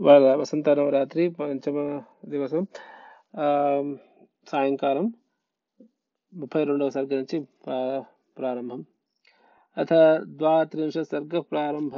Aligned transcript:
వర- 0.00 0.36
వసంత 0.36 0.68
నవరాత్రి 0.68 1.30
పంచమ 1.30 2.02
దివసం 2.24 2.66
ఆ, 3.38 3.82
సాయంకాలం 4.48 5.12
ముప్పై 6.34 6.64
రెండవ 6.64 6.90
సర్గ 6.90 7.16
నుంచి 7.16 7.46
ప్రారంభం. 8.38 8.84
అథ 9.78 9.92
ద్వాత్రింశ 10.24 10.98
సర్గ 10.98 11.40
ప్రారంభ. 11.40 11.92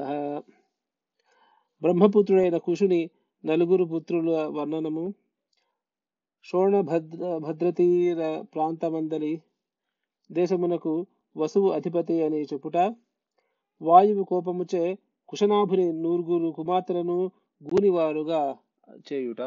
బ్రహ్మపుత్రుడైన 1.82 2.56
కుషుని 2.56 3.10
నలుగురు 3.44 3.84
పుత్రుల 3.84 4.46
వర్ణనము. 4.46 5.14
శోణ 6.44 6.80
భద్ర 6.80 7.38
భద్రతీర 7.38 8.44
ప్రాంతమందలి 8.54 9.42
దేశమునకు 10.32 11.06
వసువు 11.36 11.70
అధిపతి 11.70 12.22
అని 12.22 12.42
చెప్పుట. 12.42 12.76
వాయువు 13.82 14.24
కోపముచే 14.24 14.98
కుశనాభుని 15.28 15.92
నూరుగురు 15.92 16.50
కుమార్తెలను 16.50 17.30
గూనివారుగా 17.61 18.41
చేయుట 19.09 19.41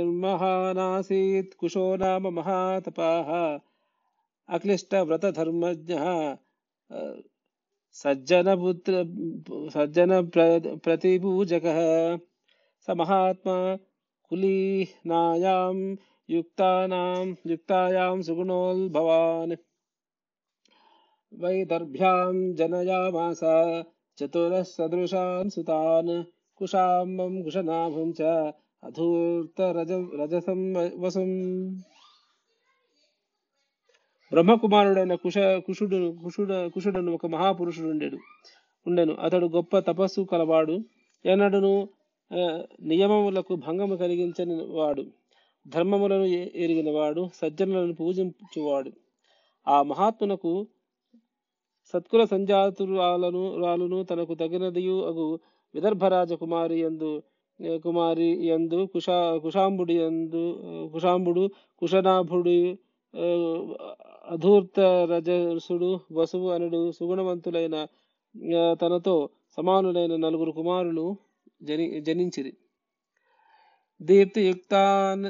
బ్రహ్మయోర్నిర్మహానాసీత్ 0.00 1.54
కుశో 1.60 1.84
నామ 1.96 2.28
మహాతపాః 2.28 3.28
అక్లిష్టవ్రతధర్మజ్ఞः 4.48 6.04
సజ్జనపుత్ర 7.96 8.94
సజ్జన 9.74 10.12
ప్రతిపూజకः 10.84 11.78
స 12.88 12.96
మహాత్మా 13.00 13.56
కులీనాయాం 14.30 15.78
యుక్తానాం 16.28 17.26
యుక్తాయాం 17.44 18.18
वैदर्भ्यां 21.33 22.55
जनयामास 22.55 22.55
జనయామాస 22.55 23.39
చతురः 24.23 24.63
సదృశాన్ 24.63 25.49
సుతాన్ 25.49 26.23
కుశాంబం 26.57 27.43
కుశనాభం 27.43 28.13
చ 28.21 28.51
అధూర్త 28.83 29.61
రజ 29.61 29.91
బ్రహ్మకుమారుడైన 34.31 35.15
కుశ 35.15 35.37
కుషుడు 35.37 36.17
కుషుడ 36.23 36.67
కుషుడను 36.67 37.13
ఒక 37.13 37.25
మహాపురుషుడు 37.25 37.89
ఉండేడు. 37.89 38.17
ఉండెను. 38.87 39.13
అతడు 39.13 39.45
గొప్ప 39.45 39.79
తపస్సు 39.79 40.21
కలవాడు. 40.21 40.79
ఎన్నడను 41.25 41.89
ఆ, 42.33 42.63
నియమములకు 42.81 43.55
భంగము 43.55 43.95
కలిగించని 43.95 44.65
వాడు. 44.65 45.05
ధర్మములను 45.67 46.23
ఎరిగినవాడు. 46.55 47.29
సజ్జనులను 47.35 47.93
పూజించువాడు. 47.93 48.91
ఆ 49.67 49.81
మహాత్మునకు 49.81 50.67
సత్కుల 51.93 52.23
సంజాతురాలను 52.25 53.43
రాలును 53.63 54.03
తనకు 54.03 54.33
తగినదియు 54.35 54.97
అగు 55.05 55.27
విదర్భరాజ 55.75 56.33
కుమారి 56.33 56.77
యందు 56.81 57.11
కుమారి 57.83 58.29
యందు 58.47 58.79
కుషా 58.93 59.17
కుశాంబుడి 59.37 59.95
యందు 59.97 60.43
కుషాంబుడు 60.93 61.43
కుశాంబుడు 61.43 61.43
కుశనాభుడి 61.81 62.59
అధూర్త 64.27 64.79
రజసుడు 65.11 65.89
వసువు 66.11 66.47
అనుడు 66.49 66.91
సుగుణవంతులైన 66.91 67.75
తనతో 68.81 69.15
సమానులైన 69.57 70.15
నలుగురు 70.15 70.51
కుమారులు 70.51 71.05
జని 71.63 71.85
జనించిరి. 72.01 72.51
దీప్తియుక్తాన్ 74.01 75.25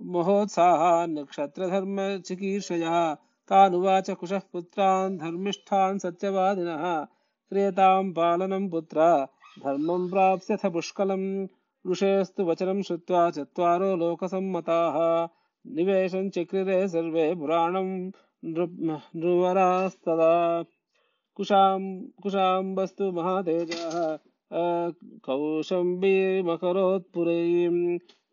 మహోత్సాహాన్ 0.00 1.14
నక్షత్రధర్మ 1.16 1.98
చికీర్షయా 2.26 2.98
తానువాచ 3.50 4.08
కుశః 4.20 4.44
పుత్రాన్ 4.52 5.14
ధర్మిష్ఠాన్ 5.20 5.98
సత్యవాదినః 6.04 6.82
క్రియతాం 7.52 8.06
పాలనం 8.16 8.64
పుత్ర 8.72 8.98
ధర్మం 9.56 10.02
ప్రాప్స్యథ 10.10 10.64
పుష్కలం 10.74 11.22
ఋషేస్తు 11.84 12.42
వచనం 12.48 12.78
శ్రుత్వా 12.82 13.22
చత్వారో 13.36 13.90
లోకసమ్మతాః 14.00 14.96
నివేశం 15.64 16.24
చక్రిరే 16.34 16.78
సర్వే 16.92 17.26
పురాణం 17.40 17.88
నృవరాస్తదా 19.16 20.32
కుశాం 21.38 21.82
కుశాంబస్తు 22.22 23.04
మహాతేజः 23.16 23.94
ఆ, 24.50 24.62
కౌశంబీమకరోత్పురీం 25.26 27.76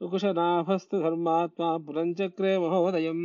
కుశనాభస్తు 0.06 0.96
ధర్మాత్మా 1.04 1.78
పురంచక్రే 1.86 2.58
మహోదయం 2.58 3.20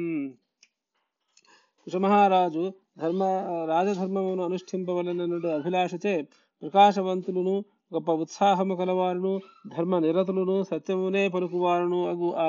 కుశమహారాజు 1.87 2.63
ధర్మ 2.99 3.23
రాజధర్మమును 3.69 4.43
అనుష్ఠింపవలనడు 4.45 5.49
అభిలాషచే 5.49 6.15
ప్రకాశవంతులను 6.63 7.53
గొప్ప 7.95 8.11
ఉత్సాహము 8.23 8.75
కలవారును 8.75 9.33
ధర్మ 9.77 9.99
నిరతులను 9.99 10.57
సత్యమునే 10.63 11.23
పలుకువారును 11.29 12.01
అగు 12.09 12.29
ఆ 12.45 12.47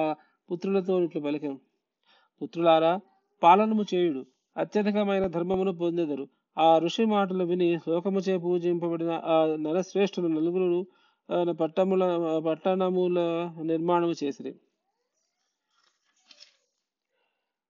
పుత్రులతో 0.49 0.95
ఇట్లు 1.03 1.21
పలికెను. 1.21 1.57
పుత్రులారా 2.41 2.93
పాలనము 3.41 3.83
చేయుడు 3.93 4.21
అత్యధికమైన 4.55 5.27
ధర్మమును 5.27 5.73
పొందెదరు. 5.81 6.25
ఆ 6.57 6.67
ఋషి 6.77 7.05
మాటలు 7.05 7.43
విని 7.43 7.67
శోకముచే 7.85 8.37
పూజింపబడిన 8.37 9.11
ఆ 9.25 9.35
నరశ్రేష్ఠులు 9.65 10.27
నలుగురు 10.27 10.79
పట్టముల 11.61 12.03
పట్టణముల 12.47 13.19
నిర్మాణము 13.61 14.15
చేసిరి. 14.23 14.53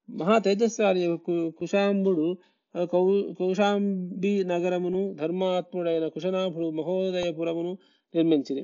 మహా 0.10 0.38
తేజస్వారి 0.40 1.04
కు- 1.26 1.52
కుశాంబుడు 1.60 2.28
ఆ, 2.76 2.86
కౌ 2.86 3.02
కౌశాంబి 3.38 4.32
నగరమును 4.44 5.02
ధర్మాత్ముడైన 5.16 6.08
కుశనాభుడు 6.08 6.68
మహోదయపురమును 6.72 7.72
నిర్మించిరి 8.14 8.64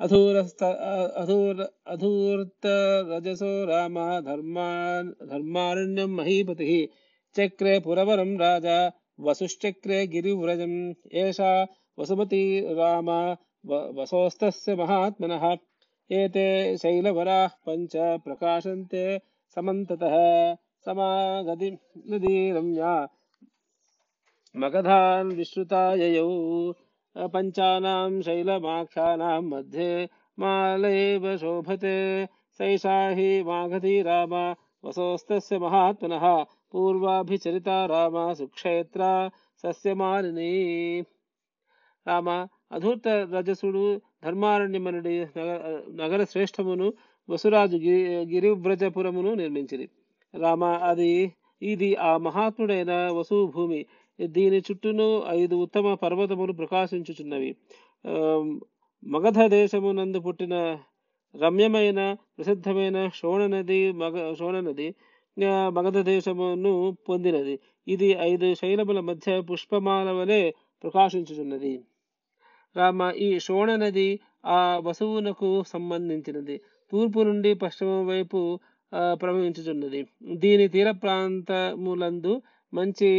అధూరస్థ 0.00 0.60
ఆ- 0.88 1.10
అధూర 1.16 1.58
అధూర్త 1.86 2.66
రజసో 3.08 3.64
రామ 3.64 3.96
ధర్మా 4.24 4.68
ధర్మారణ్యం 5.28 6.16
మహీపతి 6.16 6.68
చక్రే 7.36 7.78
పురవరం 7.78 8.38
రాజా 8.38 8.78
వసుశ్చక్రే 9.20 10.06
గిరివ్రజం 10.06 10.74
ఏషా 11.14 11.50
వసుమతి 11.98 12.42
రామ 12.74 13.08
వ- 13.64 13.88
వసోస్తస్య 13.96 14.74
మహాత్మనः 14.74 15.44
ఏతే 16.10 16.46
శైలవరాः 16.76 17.50
పంచ 17.66 17.94
ప్రకాశంతే 18.18 19.04
సమంతతः 19.56 20.14
సమాగతి 20.86 21.68
నదీ 22.10 22.36
రమ్యా 22.52 22.92
మగధాన్ 24.54 25.30
విశ్రుతాయయౌ 25.36 26.28
పంచానాం 27.16 28.12
శైలమాఖ్యానాం 28.22 29.44
మధ్యే 29.50 29.90
మాలైవ 30.38 31.36
శోభతే 31.36 31.96
సైషా 32.60 32.96
హి 33.10 33.28
మాగధీ 33.42 33.94
రామ 34.02 34.34
వసోస్తస్య 34.84 35.56
మహాత్మనः 35.58 36.24
పూర్వాభిచరితా 36.72 37.78
రామ 37.86 38.16
సుక్షేత్ర 38.34 39.02
సస్యమాలిని 39.64 40.52
రామ 42.06 42.28
అధూర్త 42.72 43.06
రజసుడు 43.32 43.84
ధర్మారణ్యమనుడి 44.22 45.14
నగ- 45.38 45.60
నగర 46.00 46.20
శ్రేష్టమును 46.24 46.86
వసురాజు 47.30 47.76
గిరి 47.76 48.34
గిరివ్రజపురమును 48.34 49.34
నిర్మించింది 49.34 49.88
రామ 50.40 50.64
అది 50.64 51.32
ఇది 51.62 51.96
ఆ 51.96 52.16
మహాత్ముడైన 52.16 53.10
వసుభూమి. 53.10 53.86
దీని 54.26 54.58
చుట్టూను 54.58 55.22
ఐదు 55.28 55.54
ఉత్తమ 55.54 55.94
పర్వతములు 55.94 56.52
ప్రకాశించుచున్నవి. 56.52 57.56
ఆ, 58.06 58.44
మగధ 59.04 59.38
దేశమునందు 59.40 60.20
పుట్టిన 60.20 60.78
రమ్యమైన 61.42 62.16
ప్రసిద్ధమైన 62.38 63.08
శోణ 63.08 63.46
నది 63.46 63.92
మగ 63.92 64.34
శోణ 64.34 64.60
నది 64.60 64.94
మగధ 65.68 65.98
దేశమును 65.98 66.96
పొందినది. 67.08 67.58
ఇది 67.88 68.06
ఐదు 68.06 68.54
శైలముల 68.54 69.00
మధ్య 69.00 69.40
పుష్పమాల 69.40 70.10
వలె 70.10 70.50
ప్రకాశించుచున్నది. 70.82 71.80
రామ 72.76 73.12
ఈ 73.18 73.38
శోణ 73.38 73.76
నది 73.76 74.20
ఆ 74.46 74.78
వసువునకు 74.78 75.62
సంబంధించినది. 75.66 76.60
తూర్పు 76.90 77.20
నుండి 77.20 77.50
పశ్చిమం 77.54 78.00
వైపు 78.06 78.40
ప్రవహించుచున్నది. 79.20 80.00
దీని 80.42 80.66
తీర 80.68 80.90
ప్రాంతములందు 81.02 82.32
మంచి 82.72 83.10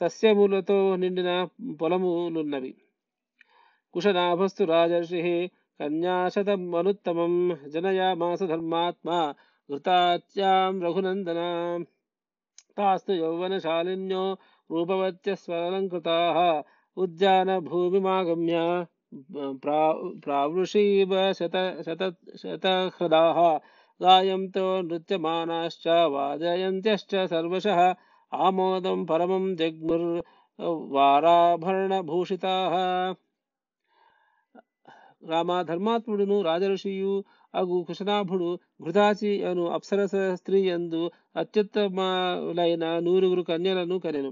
సస్యములతో 0.00 0.78
నిండిన 0.96 1.30
పొలములున్నవి. 1.80 2.72
కుశనాభస్తు 3.94 4.62
రాజర్షి 4.64 5.50
కన్యాశతమనుత్తమం 5.80 7.34
జనయామాస 7.68 8.40
ధర్మాత్మా 8.42 9.18
ఘృతాత్యాం 9.68 10.72
రఘునందన. 10.82 11.40
తాస్తు 12.78 13.12
యౌవనశాలిన్యో 13.12 14.24
రూపవత్యస్వలంకృతాः 14.70 16.38
ఉద్యాన 16.96 17.50
భూమిమాగమ్య 17.68 18.56
ప్రా- 19.62 19.96
ప్రావృషీవ 20.24 21.10
శత 21.38 21.56
శత 21.86 22.02
శతహృదాः 22.42 23.38
గాయంతో 24.00 24.64
నృత్యమానాశ్చ 24.86 25.84
వాదయంత్యశ్చ 26.14 27.12
సర్వశः 27.32 27.80
ఆమోదం 28.32 29.00
పరమం 29.10 29.44
జగ్ముర్ 29.58 30.08
వారాభరణ 30.94 31.94
భూషితా 32.08 32.54
రామ 35.22 35.50
ధర్మాత్ముడును 35.68 36.36
రాజఋషియు 36.42 37.12
అగు 37.54 37.76
కుశనాభుడు 37.86 38.48
ఘృతాచి 38.80 39.30
అను 39.48 39.64
అప్సరస 39.76 40.12
స్త్రీ 40.40 40.58
యందు 40.66 41.02
అత్యుత్తములైన 41.40 42.84
నూరుగురు 43.06 43.42
కన్యలను 43.48 43.96
కనెను 44.04 44.30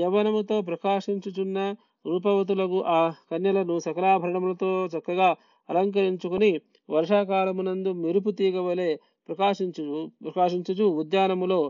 యవనముతో 0.00 0.56
ప్రకాశించుచున్న 0.68 1.58
రూపవతులకు 2.04 2.78
ఆ 2.88 2.98
కన్యలను 3.30 3.78
సకలాభరణములతో 3.78 4.70
చక్కగా 4.86 5.28
అలంకరించుకుని 5.68 6.52
వర్షాకాలమునందు 6.90 7.92
మెరుపు 8.02 8.30
తీగ 8.30 8.58
వలె 8.60 8.90
ప్రకాశించు 9.28 9.84
ప్రకాశించుచు 10.24 10.86
ఉద్యానములో 11.02 11.60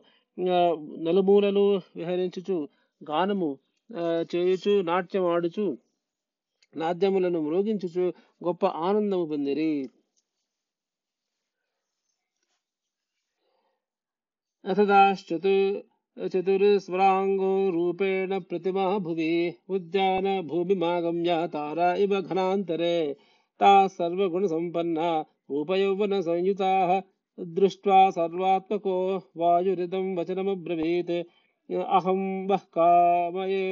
నలుమూలలు 1.07 1.65
విహరించుచు 1.97 2.57
గానము 3.01 3.51
చేయుచు 4.35 4.73
నాట్యం 4.83 5.25
ఆడుచు 5.27 5.67
నాద్యములను 6.75 7.41
మ్రోగించుచు 7.41 8.05
గొప్ప 8.45 8.67
ఆనందము 8.67 9.25
పొందిరి. 9.25 9.73
అథదాశ్చతు 14.65 15.55
చతుర్స్వరాంగో 16.17 17.53
రూపేణ 17.71 18.39
ప్రతిమా 18.39 18.85
భువి 18.99 19.31
ఉద్యాన 19.69 20.41
భూమిమాగమ్య 20.41 21.33
తారా 21.47 21.89
ఇవ 21.95 22.21
ఘనాంతరే 22.21 22.99
తా 23.61 23.73
సర్వగుణ 23.89 24.45
సంపన్నా 24.47 25.09
రూపయౌవన 25.51 26.21
సంయుతా 26.21 26.73
దృష్ట్వా 27.39 27.99
సర్వాత్మకో 28.11 28.97
వాయురిదం 29.37 30.07
వచనమబ్రవీత్ 30.17 31.17
అహం 31.91 32.21
వః 32.47 32.65
కామయే 32.75 33.67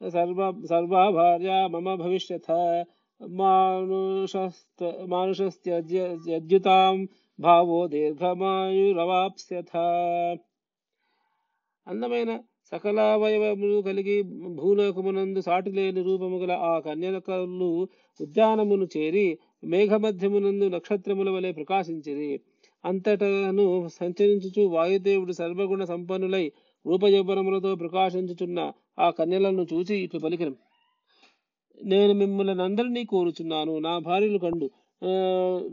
సర్వ 0.00 0.40
సర్వా 0.64 1.02
భార్యా 1.10 1.58
మమ 1.66 1.94
భవిష్యథ 1.94 2.50
అందమైన 11.86 12.32
సకలావయవములు 12.72 13.78
కలిగి 13.82 14.16
భూలోకమునందు 14.58 15.40
సాటిలేని 15.40 16.02
రూపము 16.02 16.36
గల 16.38 16.52
ఆ 16.52 16.78
కన్యకలు 16.78 17.68
ఉద్యానమును 18.20 18.86
చేరి 18.96 19.24
మేఘమధ్యమునందు 19.64 20.66
నక్షత్రముల 20.68 21.30
వలె 21.30 21.50
ప్రకాశించిరి. 21.52 22.30
అంతటను 22.84 23.64
సంచరించుచు 24.00 24.62
వాయుదేవుడు 24.74 25.32
సర్వగుణ 25.32 25.82
సంపన్నులై 25.84 26.44
రూపయౌవనములతో 26.86 27.72
ప్రకాశించుచున్న 27.74 28.60
ఆ 28.98 29.08
కన్యలను 29.10 29.66
చూచి 29.72 29.94
ఇట్లు 30.04 30.20
పలికిన. 30.20 30.52
నేను 31.80 32.12
మిమ్మల్ని 32.12 32.62
అందరినీ 32.62 33.04
కోరుచున్నాను 33.04 33.78
నా 33.78 33.94
భార్యలు 33.98 34.38
కండు. 34.38 34.66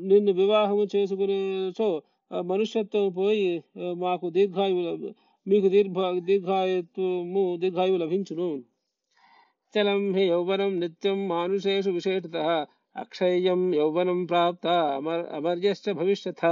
నిన్ను 0.09 0.31
వివాహము 0.31 0.83
చేసుకునేచో 0.95 1.89
మనుష్యత్వం 2.31 3.05
పోయి 3.11 3.49
మాకు 3.97 4.25
దీర్ఘాయువు 4.29 5.11
మీకు 5.48 5.68
దీర్ఘ 5.68 5.96
దీర్ఘాయుత్వము 6.24 7.56
దీర్ఘాయువు 7.56 7.98
లభించును 7.98 8.48
చలం 9.74 10.14
హి 10.14 10.24
యౌవనం 10.26 10.80
నిత్యం 10.80 11.28
మానుషేషు 11.28 11.90
విశేషత 11.90 12.36
అక్షయ్యం 12.96 13.74
యౌవనం 13.74 14.26
ప్రాప్త 14.26 14.66
అమర్ 14.94 15.24
అమర్యశ్చ 15.32 15.92
భవిష్యథ 15.92 16.42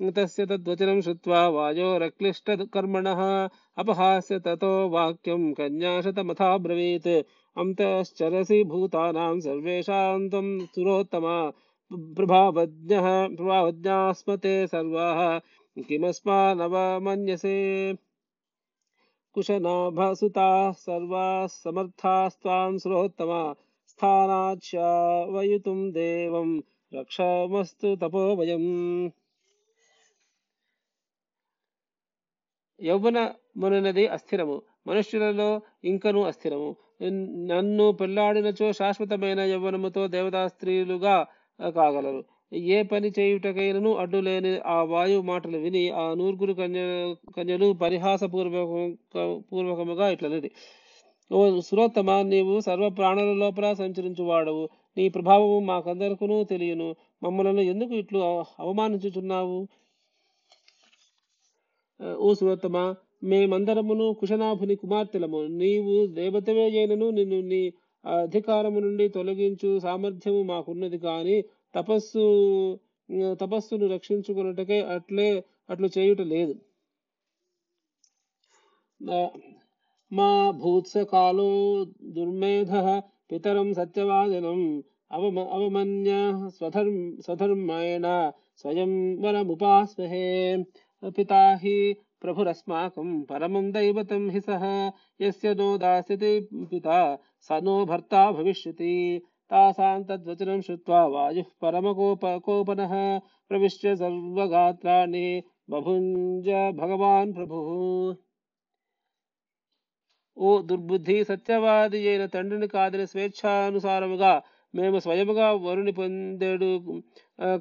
తస్య 0.00 0.44
తద్వచనం 0.44 1.02
శ్రుత్వా 1.02 1.40
వాయోరక్లిష్ట 1.48 2.50
కర్మణః 2.74 3.20
అపహాస్య 3.78 4.38
తతో 4.38 4.86
వాక్యం 4.86 5.52
కన్యాశతమథా 5.52 6.56
బ్రవీత్ 6.56 7.14
అంతశ్చరసి 7.56 8.62
భూతానాం 8.62 9.40
సర్వేషాం 9.40 10.28
త్వం 10.28 10.58
సురోత్తమ 10.66 11.26
ప్రభావజ్ఞः 11.90 13.06
ప్రభావజ్ఞాస్మతే 13.36 14.66
సర్వాः 14.66 15.20
కిమస్మానవమన్యసే 19.35 20.25
కుశనాభసుతాः 20.25 20.71
समर्थास्त्वां 21.63 22.77
సమర్థాస్త్వాం 22.77 23.53
स्थानाच्छावयुतुं 23.89 25.79
देवं। 25.91 25.91
దేవం 25.93 26.49
రక్షమస్తు 26.91 27.89
తపోవయం 28.01 28.63
యౌవన 32.79 33.19
మునది 33.57 34.07
అస్థిరము 34.07 34.61
మనుష్యులలో 34.87 35.49
ఇంకను 35.83 36.21
అస్థిరము 36.23 36.69
నన్ను 37.51 37.91
పెళ్ళాడినచో 37.91 38.71
శాశ్వతమైన 38.73 39.39
యవ్వనముతో 39.39 40.07
దేవతా 40.07 40.47
స్త్రీలుగా 40.47 41.15
కాగలరు। 41.59 42.32
ఏ 42.53 42.83
పని 42.83 43.09
చేయుటకైనను 43.19 43.91
అడ్డు 43.93 44.17
లేని 44.17 44.51
ఆ 44.65 44.77
వాయువు 44.83 45.23
మాటలు 45.23 45.57
విని 45.57 45.83
ఆ 45.89 46.03
నూరుగురు 46.13 46.53
కన్య 46.53 46.81
కన్యలు 47.37 47.67
పరిహాసపూర్వక 47.73 48.63
పూర్వకముగా 49.51 50.07
ఇట్లనేది. 50.09 50.51
ఓ 51.31 51.39
సురోత్తమ 51.59 52.21
నీవు 52.21 52.59
సర్వ 52.59 52.89
ప్రాణుల 52.89 53.31
లోపల 53.33 53.73
సంచరించువాడవు. 53.73 54.63
నీ 54.97 55.09
ప్రభావము 55.09 55.59
మాకందరికీ 55.65 56.43
తెలియను. 56.43 56.89
మమ్మలను 57.23 57.61
ఎందుకు 57.73 57.93
ఇట్లు 57.93 58.19
అవమానించుచున్నావు? 58.59 59.57
ఓ 62.19 62.33
సురోత్తమ 62.33 62.77
మేమందరమును 63.23 64.05
కుశనాభుని 64.13 64.75
కుమార్తెలము. 64.75 65.39
నీవు 65.61 65.93
దేవతవే 66.07 66.65
అయినను 66.71 67.09
నిన్ను 67.09 67.39
నీ 67.51 67.61
అధికారము 68.05 68.79
నుండి 68.79 69.05
తొలగించు 69.09 69.69
సామర్థ్యము 69.79 70.41
మాకున్నది 70.43 70.97
కానీ 70.97 71.37
తపస్సు 71.75 72.23
తపస్సును 73.39 73.87
రక్షించుకున్నటకే 73.87 74.79
అట్లే 74.95 75.29
అట్లు 75.69 75.87
చేయుట 75.97 76.21
లేదు. 76.33 76.53
మా 80.11 80.29
భూత్సకాలో 80.61 81.49
దుర్మేధ 82.15 82.71
పితరం 83.31 83.73
సత్యవాదనం 83.73 84.59
అవమ 85.11 85.39
అవమన్య 85.55 86.11
స్వధర్మ 86.57 86.97
స్వధర్మేణ 87.25 88.05
స్వయం 88.57 88.91
వరముపాస్మహే 89.23 90.25
పితా 91.17 91.41
హి 91.63 91.75
ప్రభురస్మాకం 92.23 93.09
పరమం 93.23 93.65
దైవతం 93.73 94.23
హి 94.29 94.41
సహ 94.41 94.63
యస్య 95.21 95.53
నో 95.53 95.69
దాస్యతి 95.77 96.33
పిత 96.71 96.87
స 97.49 97.59
నో 97.63 97.75
భర్త 97.85 98.13
భవిష్యతి. 98.31 98.93
తాసాం 99.53 100.01
తద్వచనం 100.09 100.59
శ్రుత్వా 100.67 100.99
వాయుః 101.13 101.47
పరమకోప 101.63 102.25
కోపన 102.45 102.81
ప్రవిశ్య 103.51 103.89
సర్వగాత్రాణి 103.95 105.27
బభుంజ 105.69 106.47
భగవాన్ 106.79 107.31
ప్రభుః 107.37 107.67
ఓ 110.37 110.49
దుర్బుద్ధి 110.69 111.17
సత్యవాది 111.23 111.99
అయిన 112.11 112.23
తండ్రిని 112.35 112.67
కాదని 112.67 113.05
స్వేచ్ఛానుసారముగా 113.11 114.31
మేము 114.73 114.97
స్వయముగా 114.99 115.47
వరుని 115.65 115.93
పొందేడు 115.99 116.69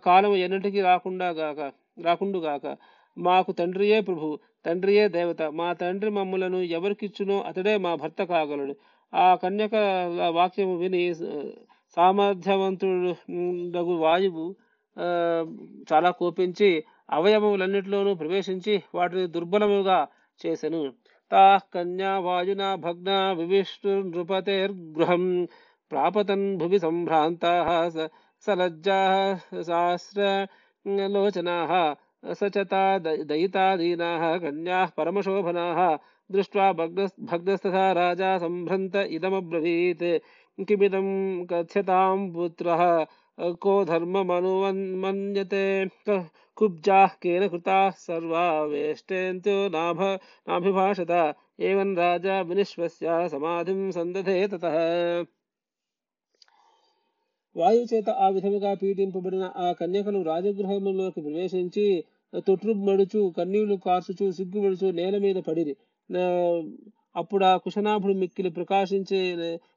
కాలము 0.07 0.37
ఎన్నటికీ 0.47 0.81
రాకుండా 0.81 1.29
గాక 1.41 1.61
రాకుండుగాక 1.99 2.67
మాకు 3.17 3.51
తండ్రియే 3.53 3.99
ప్రభు 4.01 4.29
తండ్రియే 4.67 5.05
దేవత. 5.17 5.43
మా 5.61 5.69
తండ్రి 5.83 6.11
మమ్ములను 6.11 6.59
ఎవరికిచ్చునో 6.79 7.37
అతడే 7.51 7.75
మా 7.87 7.93
భర్త 7.95 8.23
కాగలడు. 8.33 8.75
ఆ 9.13 9.27
కన్యక 9.43 9.75
వాక్యము 10.39 10.75
విని 10.83 11.03
సామర్థ్యవంతుడు 11.97 13.13
వాయువు 14.05 14.47
చాలా 15.93 16.11
కోపించి 16.11 16.71
అవయవములన్నిటిలోనూ 17.11 18.15
ప్రవేశించి 18.15 18.83
వాటిని 18.95 19.27
దుర్బలముగా 19.27 20.07
చేసెను. 20.41 20.81
తా 21.33 21.61
కన్యా 21.75 22.19
వాయునా 22.19 22.75
భగ్న 22.75 23.11
వివిష్ణు 23.33 23.93
నృపతేర్గృహం 24.03 25.25
ప్రాపతన్ 25.93 26.57
భువి 26.57 26.79
సంభ్రాంత 26.79 27.45
సలజ్జా 28.47 29.01
శాస్త్ర 29.67 30.47
లోచనా 30.87 31.57
చ 32.43 32.65
దయితాదీనా 33.31 34.11
కన్యా 34.37 34.91
పరమశోభనా 34.99 35.99
దృష్ట్వా 36.31 36.67
భగ్న 36.73 37.09
భగ్నస్తథా 37.21 37.93
రాజా 37.93 38.39
సంభ్రంత 38.39 38.95
ఇదమబ్రవీత్ 38.95 40.09
కిమిదం 40.68 41.10
కథ్యతాం 41.52 42.20
పుత్రः 42.36 42.84
को 43.58 43.74
धर्ममनुमन्यते 43.86 45.66
क- 46.08 46.18
कुब्जाः 46.58 47.12
केन 47.24 47.48
कृताः 47.50 47.90
सर्वा 48.00 48.46
वेष्टेन्त्यो 48.72 49.58
नाभ 49.72 50.02
नाभिभाषत 50.48 51.12
एवं 51.64 51.96
राजा 51.98 52.42
विनिश्वस्य 52.50 53.08
సమాధిం 53.34 53.82
సందధే 53.94 54.38
తతః 54.54 54.78
వాయువు 57.56 57.88
చేత 57.92 58.10
ఆ 58.26 58.28
విధముగా 58.36 58.72
పీడింపబడిన 58.82 59.46
ఆ 59.58 59.70
కన్యకలు 59.82 60.20
రాజగృహములోకి 60.30 61.22
ప్రవేశించి 61.26 61.86
తొట్రుమడుచు 62.48 63.22
కన్నీళ్లు 63.38 63.76
కార్చుచు 63.88 64.28
సిగ్గుపడుచు 64.40 64.90
నేల 65.00 65.16
మీద 65.26 65.40
పడిరి 65.50 65.74
ఆ, 66.10 66.24
అప్పుడు 67.17 67.45
ఆ 67.45 67.57
కుశనాభుడు 67.57 68.15
మిక్కిలి 68.15 68.51
ప్రకాశించే 68.51 69.21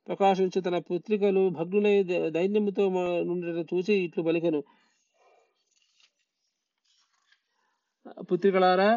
ప్రకాశించు 0.07 0.59
తన 0.61 0.77
పుత్రికలు 0.89 1.43
భగ్నులై 1.57 1.95
ద- 2.03 2.29
దైన్యముతో 2.29 2.83
చూసి 3.71 3.93
ఇట్లు 4.05 4.23
బలికను 4.23 4.61
పుత్రికలారా 8.29 8.89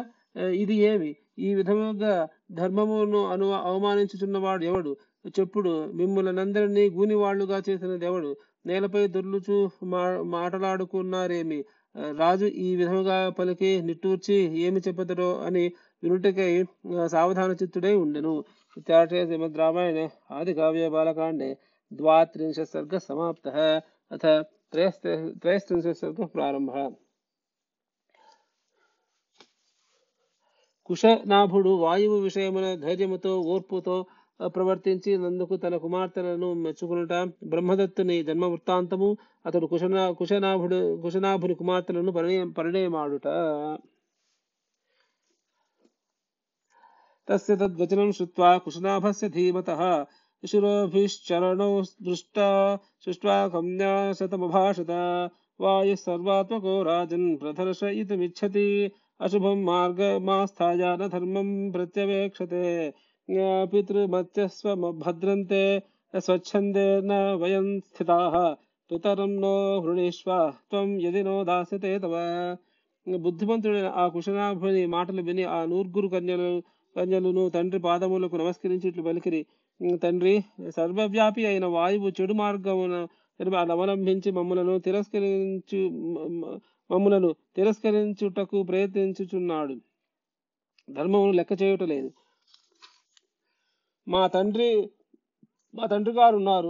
ఇది 0.55 0.75
ఏమి? 0.83 1.11
ఈ 1.39 1.55
విధముగా 1.55 2.13
ధర్మమును 2.51 3.21
అను 3.27 3.47
అవమానించుచున్నవాడు 3.63 4.63
ఎవడు? 4.65 4.91
చెప్పుడు 5.35 5.71
మిమ్ములనందరినీ 5.93 6.89
గూనివాళ్ళుగా 6.89 7.57
చేసిన 7.67 7.97
ఎవడు 8.03 8.29
నేలపై 8.65 9.07
దొర్లుచు 9.07 9.57
మా 9.85 10.01
మాటలాడుకున్నారేమి? 10.33 11.59
రాజు 12.15 12.47
ఈ 12.61 12.75
విధముగా 12.75 13.29
పలికి 13.29 13.81
నిట్టూర్చి 13.81 14.35
ఏమి 14.65 14.79
చెప్పదరో 14.79 15.29
అని 15.39 15.63
వినుటకై 16.03 16.51
సావధాన 17.07 17.51
చిత్తుడై 17.61 17.93
ఉండెను 17.95 18.33
ఇత్యార్షే 18.77 19.21
శ్రీమద్ 19.25 19.57
రామాయణే 19.57 20.05
ఆది 20.31 20.53
కావ్య 20.53 20.85
బాలకాండే 20.89 21.49
ద్వాత్రింశ 21.91 22.59
సర్గ 22.71 22.97
సమాప్త 22.99 23.47
అథ 24.11 24.25
త్రయస్త్రింశ 25.43 25.87
సర్గ 25.99 26.25
ప్రారంభ 26.33 26.73
కుశనాభుడు 30.89 31.71
వాయువు 31.79 32.17
విషయమున 32.19 32.67
ధైర్యముతో 32.79 33.31
ఓర్పుతో 33.49 33.95
ప్రవర్తించి 34.39 35.11
నందుకు 35.17 35.55
తన 35.55 35.75
కుమార్తెలను 35.77 36.49
మెచ్చుకునుట 36.55 37.13
బ్రహ్మదత్తుని 37.49 38.17
జన్మ 38.23 38.45
వృత్తాంతము 38.45 39.09
అతడు 39.45 39.65
కుశనా 39.65 40.03
కుశనాభుడు 40.11 40.79
కుశనాభుని 41.01 41.55
కుమార్తెలను 41.55 42.11
పరిణయ 42.11 42.43
పరిణయమాడుట 42.57 43.27
తస్య 47.28 47.54
తద్వచనం 47.56 48.08
శ్రుత్వా 48.12 48.50
కుశనాభస్య 48.64 49.28
ధీమతః 49.28 49.80
శిశురోభిశ్చరణौ 50.42 51.70
దృష్టా 52.06 52.48
సృష్ట్వా 53.04 53.36
కన్యా 53.52 53.94
శతమభాషత 54.18 54.92
వాయుः 55.60 55.98
सर्वात्मको 55.98 56.72
राजन् 56.82 57.26
प्रदर्शयितुमिच्छति 57.36 58.66
अशुभं 59.20 59.58
मार्गमास्थाय 59.64 60.82
न 61.00 61.02
धर्मं 61.08 61.48
प्रत्यवेक्षते 61.72 62.64
पितृमत्यस्वभद्रन्ते 63.72 65.64
स्वच्छन्दे 66.14 66.88
न 67.02 67.12
वयं 67.42 67.68
स्थिताः 67.80 68.36
పితరం 68.90 69.30
నో 69.42 69.52
హృణీష్వ 69.84 70.30
త్వం 70.70 70.88
యది 71.04 71.20
నో 71.26 71.34
దాస్యతే 71.48 71.92
తవ 72.02 72.14
బుద్ధిమంతుడైన 73.06 73.88
ఆ 73.96 74.04
కుశనాభుని 74.08 74.82
మాటలు 74.86 75.22
విని 75.28 75.44
ఆ 75.50 75.60
నూర్గురు 75.70 76.08
కన్యలు 76.14 76.50
కన్యలను 76.95 77.49
తండ్రి 77.49 77.79
పాదములకు 77.79 78.35
నమస్కరించిట్లు 78.35 79.03
పలికిరి. 79.03 79.41
తండ్రి 80.03 80.33
సర్వవ్యాపి 80.77 81.43
అయిన 81.45 81.65
వాయువు 81.65 82.09
చెడు 82.21 82.33
మార్గమున 82.33 82.95
అవలంబించి 83.71 84.31
మమ్ములను 84.31 84.73
తిరస్కరించు 84.79 85.79
మమ్మలను 85.89 86.59
మమ్ములను 86.89 87.29
తిరస్కరించుటకు 87.55 88.63
ప్రయత్నించుచున్నాడు. 88.63 89.75
ధర్మమును 90.89 91.31
లెక్క 91.31 91.53
చేయుట 91.61 91.83
లేదు 91.83 92.09
మా 94.07 94.27
తండ్రి 94.27 94.67
మా 95.75 95.85
తండ్రి 95.85 96.13
గారు 96.13 96.35
ఉన్నారు. 96.35 96.69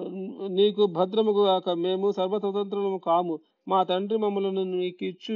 నీకు 0.60 0.86
భద్రము 0.86 1.32
కాక 1.32 1.70
మేము 1.70 2.08
సర్వస్వతంత్రము 2.12 3.00
కాము. 3.06 3.36
మా 3.68 3.80
తండ్రి 3.84 4.18
మమ్మలను 4.18 4.64
నీకిచ్చు 4.64 5.36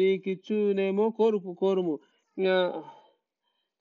నీకిచ్చునేమో 0.00 1.06
కోరు 1.18 1.38
కోరుము. 1.58 1.94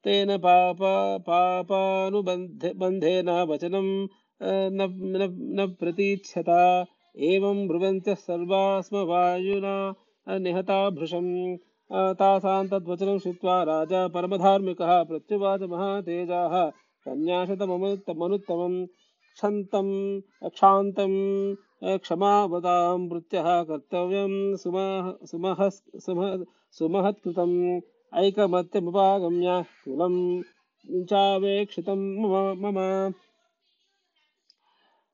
तेन 0.04 0.38
पापा 0.38 1.18
पापानुबन्धेन 1.18 3.30
वचनं 3.30 4.08
न 4.44 5.76
प्रतीच्छता। 5.80 6.86
एवं 7.18 7.68
ब्रुवन्त्य 7.68 8.16
सर्वास्म 8.16 8.98
वायुना 8.98 9.94
निहता 10.30 10.90
भृशं 10.90 11.58
तासां 12.14 12.68
तद्वचनं 12.68 13.20
श्रुत्वा 13.20 13.64
राजा 13.64 14.08
परमधार्मिकः, 14.08 15.04
प्रत्युवाच 15.04 15.62
महातेजाः 15.62 16.72
कन्याशतमनुत्तमं 17.06 18.88
क्षन्तं 19.36 20.22
क्षान्तं 20.50 21.56
क्षमावतां, 21.98 23.10
मृत्यः 23.10 23.64
कर्तव्यं 23.64 24.56
सुमह 24.56 25.18
सुमः 25.26 25.70
सुमहत्कृतम्। 26.72 27.80
ऐकमत्यमुपागम्य 28.13 29.51
कुलं 29.83 30.15
चावेक्षितं 31.07 32.01
मम 32.23 32.35
मम 32.65 32.79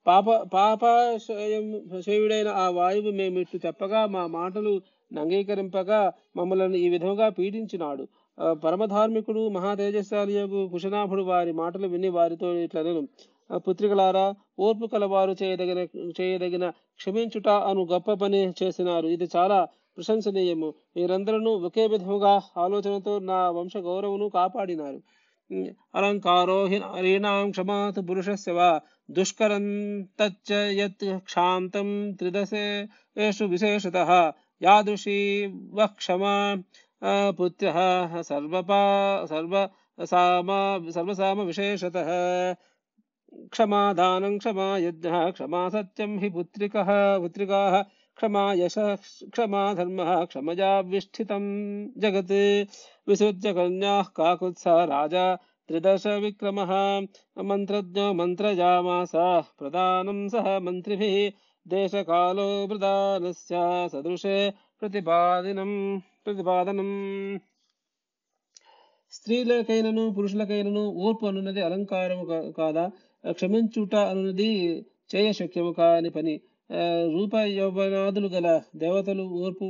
పాప 0.07 0.27
పాపాశయం 0.53 1.65
శయుడైన 2.05 2.51
ఆ 2.59 2.67
వాయువు 2.77 3.11
మేమిట్టు 3.17 3.57
చెప్పగా 3.65 4.01
మా 4.13 4.23
మాటలు 4.35 4.71
అంగీకరింపగా 5.11 5.99
మమ్మలను 6.37 6.77
ఈ 6.79 6.89
విధంగా 6.95 7.27
పీడించినాడు 7.37 8.05
ఆ, 8.39 8.47
పరమధార్మికుడు 8.63 9.43
మహాతేజశాలి 9.55 10.33
యొక్క 10.37 10.63
కుశనాభుడు 10.73 11.23
వారి 11.29 11.53
మాటలు 11.61 11.87
విని 11.93 12.11
వారితో 12.17 12.49
ఇట్లనెను 12.63 13.03
ఆ, 13.51 13.59
పుత్రికలారా 13.67 14.25
ఓర్పు 14.61 14.87
కలవారు 14.93 15.35
చేయదగిన 15.41 15.81
చేయదగిన 16.19 16.65
క్షమించుట 17.01 17.49
అను 17.69 17.85
గొప్ప 17.93 18.09
పని 18.23 18.41
చేసినారు 18.61 19.09
ఇది 19.15 19.29
చాలా 19.35 19.59
ప్రశంసనీయము 19.98 20.70
మీరందరూ 20.96 21.52
ఒకే 21.68 21.84
విధముగా 21.88 22.34
ఆలోచనతో 22.58 23.14
నా 23.24 23.40
వంశ 23.58 23.76
గౌరవను 23.86 24.28
కాపాడినారు 24.36 25.00
అలంకారో 25.94 26.58
హీనాం 26.72 27.48
క్షమాత్ 27.52 28.00
పురుషస్య 28.08 28.54
వా 28.54 28.70
దుష్కరంతచ్చ 29.10 30.50
యత్ 30.78 31.06
క్షాంతం 31.24 31.90
త్రిదశేషు 32.20 33.46
విశేషతః 33.46 34.12
యాదృశీ 34.62 35.18
వక్షమా 35.74 36.36
పుత్రః 37.38 37.78
సర్వపా 38.30 38.82
సర్వ 39.32 39.54
సామ 40.08 40.50
సర్వసామ 40.90 41.40
విశేషతః 41.44 42.10
క్షమాదానం 43.52 44.34
క్షమా 44.38 44.68
యజ్ఞ 44.84 45.10
క్షమా 45.32 45.62
సత్యం 45.70 46.12
హి 46.22 46.30
పుత్రికః 46.36 46.90
పుత్రికాః 47.24 47.76
क्षमा 48.19 48.43
यशः 48.55 48.95
क्षमा 49.29 49.63
धर्मः 49.75 50.11
क्षमया 50.25 50.71
विष्ठितं 50.87 51.45
जगत् 51.97 52.33
विसृज्य 53.07 53.53
कन्याः 53.53 54.09
काकुत्स 54.17 54.65
राजा 54.91 55.27
त्रिदश 55.69 56.07
विक्रमः 56.23 56.73
मन्त्रज्ञो 57.45 58.07
मन्त्रजामास 58.15 59.13
प्रदानं 59.59 60.21
सह 60.29 60.59
मन्त्रिभिः 60.59 61.17
देशकालो 61.67 62.49
प्रदानस्य 62.67 63.57
सदृशे 63.93 64.37
प्रतिपादिनं 64.83 65.73
प्रतिपादनं 66.25 66.91
స్త్రీలకైనను 69.13 70.03
పురుషులకైనను 70.13 70.83
ఓర్పు 71.05 71.25
అనున్నది 71.27 71.61
అలంకారము 71.63 72.25
కా- 72.27 72.53
కాదా 72.53 72.85
క్షమించుట 73.25 73.95
అనున్నది 74.11 74.51
చేయశక్యము 75.15 75.73
కాని 75.73 76.11
పని 76.11 76.35
ఆ, 76.37 76.52
రూప 77.16 77.34
యౌవనాదులు 77.58 78.28
గల 78.28 78.48
దేవతలు 78.76 79.24
ఓర్పు 79.44 79.66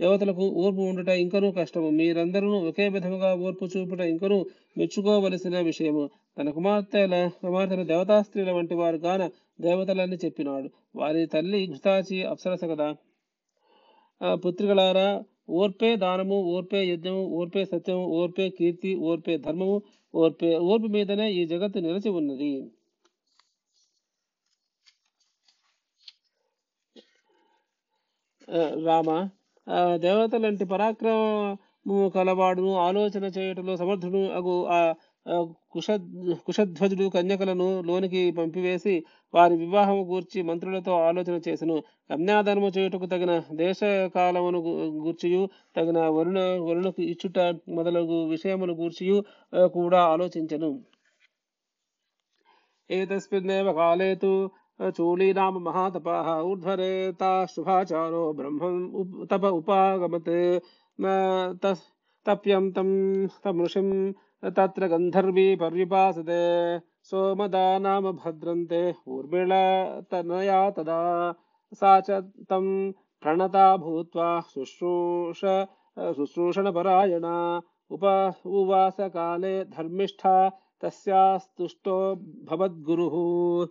దేవతలకు 0.00 0.44
ఓర్పు 0.62 0.82
ఉండుట 0.90 1.10
ఇంకనూ 1.24 1.48
కష్టము. 1.52 1.88
మీరందరూ 1.90 2.48
ఒకే 2.68 2.86
విధముగా 2.88 3.30
ఓర్పు 3.46 3.64
చూపుట 3.74 4.00
ఇంకనూ 4.12 4.38
మెచ్చుకోవలసిన 4.78 5.60
విషయము. 5.60 6.04
తన 6.38 6.50
కుమార్తెల 6.50 7.14
కుమార్తెలు 7.42 7.84
దేవతా 7.84 8.16
స్త్రీల 8.22 8.50
వంటి 8.50 8.74
వారు 8.74 8.96
గాన 9.06 9.22
దేవతలని 9.60 10.18
చెప్పినాడు. 10.24 10.68
వారి 10.96 11.22
తల్లి 11.26 11.60
ఘృతాచి 11.66 12.18
అప్సరస 12.32 12.64
కదా. 12.72 12.88
పుత్రికలారా 14.44 15.08
ఓర్పే 15.60 15.90
దానము 15.96 16.36
ఓర్పే 16.54 16.80
యజ్ఞము 16.90 17.22
ఓర్పే 17.38 17.62
సత్యము 17.64 18.04
ఓర్పే 18.20 18.46
కీర్తి 18.58 18.92
ఓర్పే 19.08 19.34
ధర్మము 19.38 19.76
ఓర్పే 20.14 20.50
ఓర్పు 20.70 20.88
మీదనే 20.96 21.26
ఈ 21.32 21.42
జగత్తు 21.46 21.78
నిలిచి 21.78 22.10
ఉన్నది. 22.20 22.50
రామ 28.86 29.08
దేవతలంటి 29.96 30.64
పరాక్రమము 30.64 31.96
కలవాడును 32.14 32.72
ఆలోచన 32.78 33.24
చేయటంలో 33.36 33.74
సమర్థుడు 33.76 34.20
అగు 34.32 34.54
ఆ 34.68 34.78
కుష 35.70 35.88
కుషధ్వజుడు 36.46 37.06
కన్యకలను 37.08 37.66
లోనికి 37.80 38.20
పంపివేసి 38.30 38.94
వారి 39.34 39.54
వివాహము 39.56 40.02
గూర్చి 40.04 40.42
మంత్రులతో 40.42 40.92
ఆలోచన 41.08 41.36
చేసెను. 41.48 41.76
కన్యాధర్మ 42.10 42.66
చేయుటకు 42.76 43.06
తగిన 43.06 43.32
దేశ 43.54 43.80
కాలమును 44.14 44.60
గూర్చియు 45.04 45.42
తగిన 45.76 45.98
వరుణ 46.08 46.38
వరుణకు 46.68 47.02
ఇచ్చుట 47.02 47.38
మొదలగు 47.68 48.18
విషయమును 48.24 48.74
గూర్చియు 48.74 49.18
కూడా 49.74 50.02
ఆలోచించను. 50.04 50.70
ఏతస్మిన్నేవ 52.90 53.68
కాలేతు 53.72 54.32
चूलीनाम 54.80 55.62
महातपाः 55.62 56.40
ऊर्ध्वरेता 56.40 57.46
शुभाचारो 57.46 58.32
ब्रह्म 58.32 59.26
तप 59.30 59.44
उपागमत्। 59.44 60.28
तप्यं 62.26 62.70
तं 62.72 62.90
तमृषिं 63.44 64.12
तत्र 64.50 64.86
गन्धर्वी 64.86 65.56
पर्युपासते। 65.56 66.40
सोमदा 67.02 67.78
नाम 67.78 68.10
भद्रन्ते 68.12 68.94
ऊर्मिळतनया 69.08 70.70
तदा। 70.70 71.00
सा 71.74 72.00
च 72.00 72.10
तं 72.50 72.92
प्रणता 72.92 73.76
भूत्वा 73.76 74.40
शुश्रूष 74.40 75.40
शुश्रूषणपरायणा। 76.16 77.62
उप 77.90 78.04
उवासकाले 78.46 79.64
धर्मिष्ठा 79.64 80.48
तस्यास्तुष्टो 80.82 81.98
भवद्गुरुः। 82.50 83.66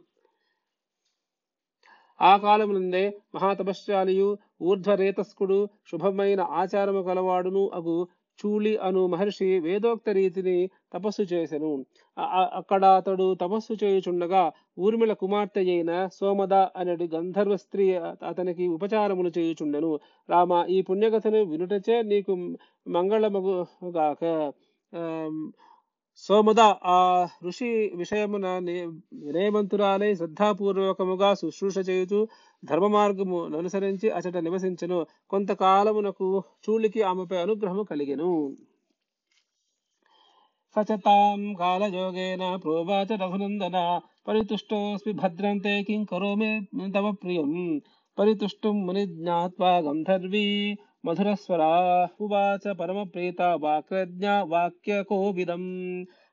ఆ 2.19 2.37
కాలమునందే 2.37 3.05
మహాతపశ్చాలియు 3.35 4.29
ఊర్ధ్వరేతస్కుడు 4.61 5.59
శుభమైన 5.91 6.41
ఆచారము 6.41 7.01
కలవాడును 7.03 7.63
అగు 7.73 7.97
చూళి 8.39 8.77
అను 8.77 9.01
మహర్షి 9.07 9.59
వేదోక్త 9.59 10.09
రీతిని 10.09 10.55
తపస్సు 10.93 11.23
చేసెను. 11.23 11.69
అక్కడ 12.53 12.85
అతడు 12.99 13.35
తపస్సు 13.41 13.73
చేయుచుండగా 13.83 14.41
ఊర్మిళ 14.79 15.13
కుమార్తె 15.13 15.61
అయిన 15.65 15.91
సోమద 16.13 16.53
అనేటి 16.75 17.07
గంధర్వ 17.15 17.55
స్త్రీ 17.55 17.85
అతనికి 18.29 18.67
ఉపచారములు 18.67 19.31
చేయుచుండెను. 19.37 19.91
రామ 20.29 20.51
ఈ 20.69 20.79
పుణ్యకథను 20.81 21.41
వినుటచే 21.43 21.97
నీకు 22.03 22.35
మంగళమగుగాక 22.87 24.23
సోముద 26.17 26.59
ఆ 26.85 27.27
ఋషి 27.43 27.91
విషయమున 27.95 28.47
వినయమంతురాలై 29.13 30.15
శ్రద్ధాపూర్వకముగా 30.15 31.33
శుశ్రూష 31.33 31.77
చేయుచు 31.77 32.27
ధర్మ 32.65 32.87
మార్గము 32.87 33.57
అనుసరించి 33.57 34.09
అచట 34.09 34.37
నివసించను. 34.37 35.05
కొంతకాలమునకు 35.29 36.43
చూలికి 36.65 37.01
ఆమెపై 37.01 37.37
అనుగ్రహము 37.37 37.83
కలిగెను. 37.83 38.55
సచతాం 40.75 41.53
కాలయోగేన 41.53 42.55
ప్రోవాచ 42.55 43.15
రఘునందన. 43.15 44.01
పరితుష్టోస్మి 44.27 45.13
భద్రంతే 45.13 45.83
కిం 45.83 46.03
కరోమి 46.03 46.51
తవ 46.91 47.11
ప్రియం. 47.11 47.81
పరితుష్టం 48.19 48.87
ముని 48.87 49.07
జ్ఞాత్వా 49.07 49.77
గంధర్వీ 49.77 50.77
మధురస్వరా 51.05 52.07
ఉవాచ 52.21 52.71
పరమప్రీత 52.73 53.41
వాక్రజ్ఞ 53.41 54.29
వాక్యకోవిదం. 54.29 55.61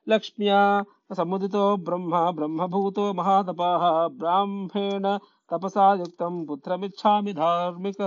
లక్ష్మ్యా 0.09 0.83
సముదితో 1.17 1.75
బ్రహ్మ 1.75 2.29
బ్రహ్మభూతో 2.29 3.11
మహాతపా 3.11 3.77
బ్రాహ్మేణ 4.13 5.19
తపసా 5.51 5.93
యుక్తం 5.93 6.45
పుత్రమిచ్చామి 6.45 7.33
ధార్మిక. 7.33 8.01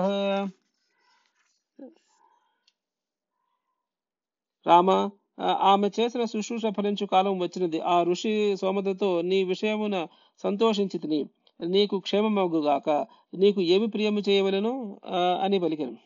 రామ 4.67 5.11
ఆమె 5.41 5.91
చేసిన 6.01 6.25
శుశ్రూష 6.25 6.63
ఫలించు 6.77 7.07
కాలం 7.07 7.39
వచ్చినది. 7.39 7.81
ఆ 7.81 8.03
ఋషి 8.03 8.57
సోమదతో 8.57 9.23
నీ 9.23 9.45
విషయమున 9.45 10.07
సంతోషించితిని. 10.43 11.27
నీకు 11.67 11.99
క్షేమమగుగాక. 11.99 13.07
నీకు 13.35 13.61
ఏమి 13.61 13.87
ప్రియము 13.87 14.21
చేయవలను? 14.29 15.01
అని 15.43 15.61
పలికెను. 15.61 16.06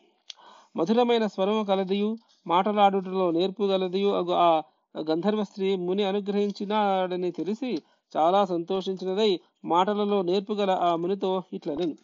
మధురమైన 0.75 1.25
స్వరము 1.27 1.63
కలదియు 1.63 2.09
మాటలాడుటలో 2.47 3.31
నేర్పు 3.31 3.63
గలదియు 3.63 4.11
ఆ 4.45 4.49
గంధర్వ 4.95 5.43
స్త్రీ 5.43 5.75
ముని 5.75 6.03
అనుగ్రహించినాడని 6.03 7.31
తెలిసి 7.31 7.71
చాలా 8.13 8.45
సంతోషించినదై 8.45 9.31
మాటలలో 9.65 10.21
నేర్పు 10.21 10.53
గల 10.53 10.71
ఆ 10.81 10.95
మునితో 10.95 11.31
ఇట్లనెను. 11.53 11.95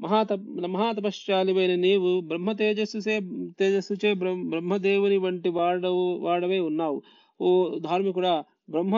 మహాత 0.00 0.32
మహాతపశ్చాలివైన 0.74 1.74
నీవు 1.80 2.20
బ్రహ్మ 2.20 2.52
తేజస్సుసే 2.52 3.16
తేజస్సుచే 3.58 4.10
బ్రహ్మదేవుని 4.52 5.18
వంటి 5.18 5.48
వాడవు 5.48 6.06
వాడవే 6.24 6.60
ఉన్నావు. 6.60 6.98
ఓ 7.40 7.48
ధార్మికుడా 7.78 8.34
బ్రహ్మ 8.70 8.94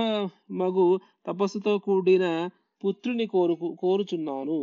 మగు 0.53 0.87
తపస్సుతో 1.27 1.79
కూడిన 1.79 2.27
పుత్రుని 2.83 3.27
కోరుకు 3.27 3.69
కోరుచున్నాను. 3.81 4.59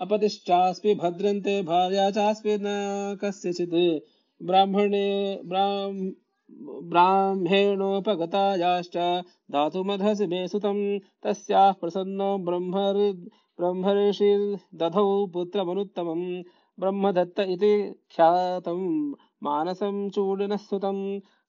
अपतिश्चास्पि 0.00 0.94
भद्रन्ते 0.94 1.60
भार्या 1.68 2.10
चास्पि 2.18 2.56
न 2.60 3.16
कस्यचित् 3.22 3.74
ब्राह्मणे 4.46 5.06
ब्राह्मेणोपगतायाश्च 6.92 8.96
धातुमधसि 9.52 10.26
मे 10.26 10.46
सुतं 10.48 10.78
तस्याः 11.24 11.72
प्रसन्नो 11.80 12.36
ब्रह्मर् 12.46 13.00
ब्रह्मर्षिर्दधौ 13.60 15.04
पुत्रमनुत्तमम्। 15.34 16.24
ब्रह्मदत्त 16.80 17.40
इति 17.40 17.72
ख्यातं 18.16 18.80
मानसं 19.42 20.08
चूडिनः 20.10 20.56
सुतं 20.56 20.98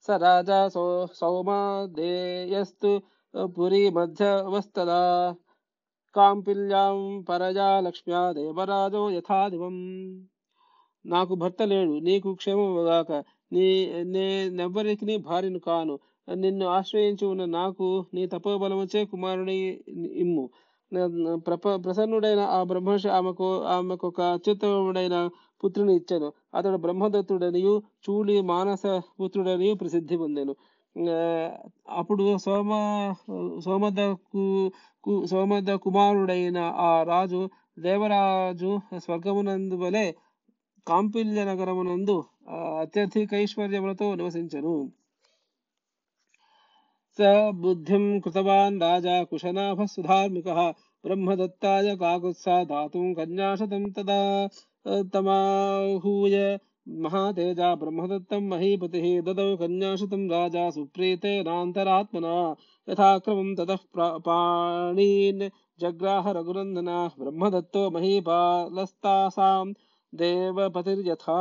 स 0.08 0.10
राजा 0.24 0.68
सौ 0.70 0.86
सौमादेयस्तु 1.20 3.00
पुरीमध्यवस्तदा 3.56 5.00
కాంపిల్యాం 6.16 7.26
పరజా 7.30 7.80
లక్ష్మ్యా 7.80 8.22
దేవరాజో 8.32 9.10
యథాదివం. 9.10 9.76
నాకు 11.06 11.34
భర్త 11.36 11.64
లేడు 11.64 11.92
నీకు 11.92 12.34
క్షేమముగాక 12.34 13.12
నీ 13.52 13.68
నేనెవ్వరికి 14.04 15.18
భార్యను 15.18 15.60
కాను. 15.60 15.96
నిన్ను 16.36 16.66
ఆశ్రయించి 16.68 17.26
ఉన్న 17.28 17.46
నాకు 17.46 18.06
నీ 18.14 18.24
తపోబలముచే 18.28 19.06
కుమారుని 19.06 19.58
ఇమ్ము. 20.24 20.46
ప్రప 21.48 21.64
ప్రసన్నుడైన 21.86 22.40
ఆ 22.40 22.64
బ్రహ్మర్షి 22.64 23.10
ఆమెకు 23.10 23.48
ఆమెకు 23.76 24.08
ఒక 24.08 24.22
అత్యుత్తముడైన 24.22 25.16
పుత్రుని 25.64 25.96
ఇచ్చాను. 25.96 26.30
అతడు 26.56 26.78
బ్రహ్మదత్తుడనియు 26.78 27.74
చూడి 28.06 28.42
మానస 28.42 28.84
పుత్రుడనియు 29.22 29.74
ప్రసిద్ధి 29.76 30.18
పొందాను. 30.18 30.56
అప్పుడు 32.00 32.26
సోమ 32.38 32.72
సోమదకు 33.66 34.46
సోమద 35.26 35.72
కుమారుడైన 35.84 36.60
ఆ 36.80 36.92
రాజు 37.04 37.42
దేవరాజు 37.80 38.72
స్వర్గమునందు 38.98 39.76
వలె 39.76 40.06
కాంపిల్య 40.88 41.42
నగరమునందు 41.46 42.18
అత్యధికైశ్వర్యములతో 42.84 44.08
నివసించను. 44.16 44.76
స 47.20 47.30
బుద్ధిం 47.64 48.06
కృతవాన్ 48.22 48.82
రాజా 48.82 49.16
కుశనాభ 49.24 49.80
సుధార్మిక 49.86 50.50
బ్రహ్మదత్తాయ 51.04 51.90
కాకుత్సా 51.96 52.56
దాతుం 52.64 53.08
కన్యాశతం 53.14 53.84
తదా 53.98 54.20
తమాహూయ 55.14 56.36
महातेजा 57.05 57.69
ब्रह्मदत्तं 57.75 58.49
महीपतिः 58.49 59.07
ददौ 59.23 59.47
कन्याशतं 59.57 60.29
राजा 60.31 60.65
सुप्रीतेनान्तरात्मना 60.71 62.35
यथाक्रमं 62.89 63.55
ततः 63.55 63.85
पाणीन् 64.27 65.49
जग्राह 65.81 66.31
रघुनन्दना 66.33 67.01
ब्रह्मदत्तो 67.19 67.91
महीपालस्तासां 67.91 69.65
దేవపతిర్యథా 70.13 71.37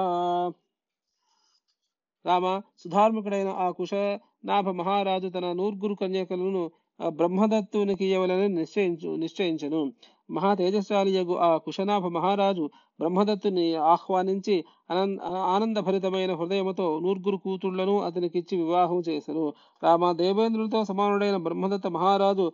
రామ 2.26 2.46
సుధార్మికుడైన 2.82 3.50
ఆ 3.58 3.68
కుశ 3.72 3.94
నాభ 4.46 4.70
మహారాజు 4.70 5.28
తన 5.28 5.46
నూర్గురు 5.54 5.96
కన్యకలను 6.02 6.64
బ్రహ్మదత్తునికి 7.00 8.06
ఇవ్వలని 8.08 8.48
నిశ్చయించు 8.54 9.12
నిశ్చయించను 9.16 9.82
మహా 10.29 10.51
తేజస్శాలియగు 10.55 11.35
ఆ 11.41 11.51
కుశనాభ 11.59 12.07
మహారాజు 12.17 12.65
బ్రహ్మదత్తుని 13.01 13.67
ఆహ్వానించి 13.87 14.57
ఆనందభరితమైన 15.55 16.33
హృదయముతో 16.35 16.87
నూర్గురు 17.01 17.39
కూతుళ్ళను 17.45 17.95
అతనికిచ్చి 18.01 18.55
వివాహం 18.57 19.01
చేశారు 19.09 19.47
రామ 19.83 20.13
దేవేంద్రులతో 20.13 20.85
సమానుడైన 20.85 21.37
బ్రహ్మదత్త 21.47 21.89
మహారాజు 21.97 22.47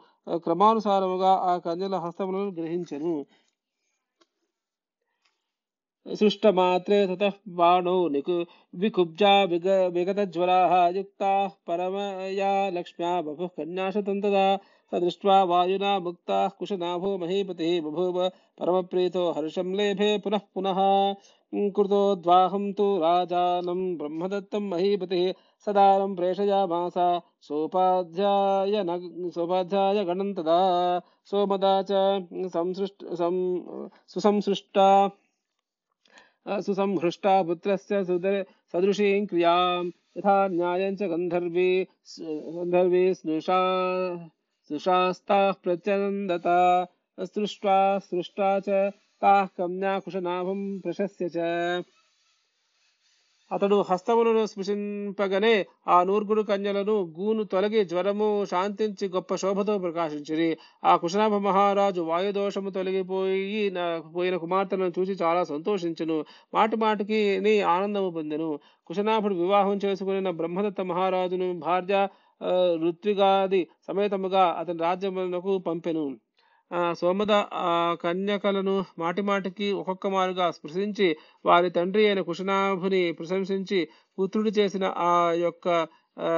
క్రమానుసారముగా 0.45 1.33
ఆ 1.51 1.55
కన్యల 1.67 1.97
హస్తములను 2.07 2.53
గ్రహించను. 2.61 3.15
సృష్టమాత్రే 6.07 6.99
తత 7.11 7.25
బాణో 7.51 8.09
నికు 8.09 8.35
వికుబ్జా 8.75 9.31
విగ 9.45 9.67
విగతజ్వరా 9.89 10.59
యుక్తా 10.97 11.31
పరమయా 11.69 12.51
లక్ష్మ్యా 12.71 13.13
బభు 13.21 13.47
కన్యాశతం 13.59 14.19
తదా 14.21 14.45
स 14.93 15.19
वायुना 15.25 15.99
मुक्ताः 15.99 16.49
कुशनाभो 16.59 17.17
महीपतिः 17.19 17.81
बभूव 17.83 18.19
परमप्रीतो 18.61 19.31
हर्षं 19.33 19.75
लेभे 19.77 20.19
पुनः 20.19 20.41
पुनः। 20.55 20.81
कृतोद्वाहं 21.77 22.73
तु 22.73 22.87
राजानं 22.99 23.81
ब्रह्मदत्तं 23.97 24.69
महीपतिः। 24.71 25.33
सदारं 25.67 26.15
प्रेषयामास 26.17 26.95
सोपाध्याय 27.43 28.85
सोपाध्याय 29.35 30.05
गणं 30.05 30.33
तदा 30.35 30.61
सोमदा 31.25 31.75
च 31.83 31.93
संसृष्ट 32.55 33.05
सुसंसृष्टा। 34.15 34.89
सुसंहृष्टा 36.49 37.43
पुत्रस्य 37.43 38.05
सदृशीं 38.05 39.27
क्रियाँ। 39.27 39.85
यथा 40.17 40.37
न्यायं 40.49 40.97
च 40.97 41.03
गन्धर्वी 41.03 41.71
गन्धर्वी 42.21 43.15
स्नुषा। 43.15 43.61
सुशास्ताः 44.70 45.52
प्रत्यनन्दता 45.64 46.58
सृष्ट्वा 47.28 47.78
सृष्टा 48.02 48.50
च 48.62 48.82
ताः 49.22 49.46
कन्याकुशनाभं 49.58 50.60
प्रशस्य 50.82 51.30
च 51.32 51.84
అతడు 53.52 53.78
హస్తములను 53.88 54.42
స్పృశింపగనే 54.50 55.54
ఆ 55.88 56.04
నూర్గుడు 56.04 56.42
కన్యలను 56.50 56.96
గూను 57.16 57.44
తొలగి 57.54 57.82
జ్వరము 57.92 58.28
శాంతించి 58.52 59.06
గొప్ప 59.14 59.36
శోభతో 59.42 59.76
ప్రకాశించిరి 59.86 60.50
ఆ 60.84 60.98
కుశనాభ 61.02 61.40
మహారాజు 61.46 62.02
వాయుదోషము 62.10 62.72
తొలగిపోయి 62.76 63.48
నా- 63.78 63.88
పోయిన 64.14 64.38
కుమార్తెలను 64.44 64.94
చూసి 64.98 65.16
చాలా 65.24 65.42
సంతోషించును 65.50 66.18
మాటి 66.54 66.78
మాటికి 66.84 67.22
నీ 67.46 67.54
ఆనందము 67.74 68.12
పొందెను 68.18 68.50
కుశనాభుడు 68.90 69.38
వివాహం 69.42 69.78
చేసుకుని 69.84 70.22
బ్రహ్మదత్త 70.40 70.82
మహారాజును 70.92 71.48
భార్య 71.66 71.96
ఆ, 71.96 72.23
ఋత్విగాది 72.85 73.61
సమేతముగా 73.89 74.45
అతని 74.61 74.81
రాజ్యములకు 74.81 75.55
పంపెను. 75.67 76.05
ఆ 76.71 76.95
సోమద 77.01 77.33
ఆ 77.65 77.73
కన్యకలను 78.03 78.73
మాటిమాటికి 78.99 79.69
ఒక్కొక్క 79.81 80.07
మారుగా 80.09 80.47
స్పృశించి 80.57 81.09
వారి 81.45 81.69
తండ్రి 81.71 82.05
అయిన 82.07 82.21
కుశనాభుని 82.29 83.03
ప్రశంసించి 83.19 83.81
పుత్రుడు 84.19 84.53
చేసిన 84.59 84.85
ఆ 85.07 85.13
యొక్క 85.45 85.69
ఆ, 86.17 86.31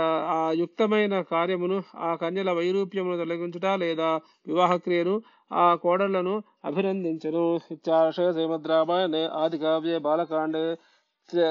యుక్తమైన 0.61 1.15
కార్యమును 1.31 1.79
ఆ 2.01 2.11
కన్యల 2.17 2.51
వైరూప్యమును 2.59 3.17
తొలగించుట 3.19 3.67
లేదా 3.83 4.11
వివాహ 4.47 4.73
క్రియను 4.85 5.15
ఆ 5.55 5.67
కోడళ్ళను 5.83 6.35
అభినందించను. 6.65 7.43
ఇత్యాశ 7.75 8.17
శ్రీమద్ 8.31 8.69
రామాయణే 8.73 9.23
ఆది 9.41 9.59
కావ్యే 9.65 9.99
బాలకాండే 10.07 10.65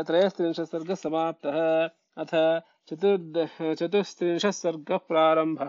త్రయస్త్రింశ 0.07 0.59
సర్గ 0.71 0.91
సమాప్త. 1.03 1.45
అథ 2.17 2.33
చతుర్ద 2.87 3.37
చతుస్త్రింశ 3.79 4.45
సర్గ 4.57 4.97
ప్రారంభ 5.07 5.59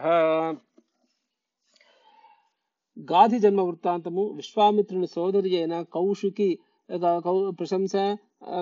గాధి 2.96 3.38
జన్మ 3.40 3.61
వృత్తాంతము 3.62 4.22
విశ్వామిత్రుని 4.37 5.09
సోదరి 5.14 5.50
అయిన 5.57 5.74
కౌశికి 5.90 6.48
కౌ- 7.24 7.52
ప్రశంస 7.55 7.94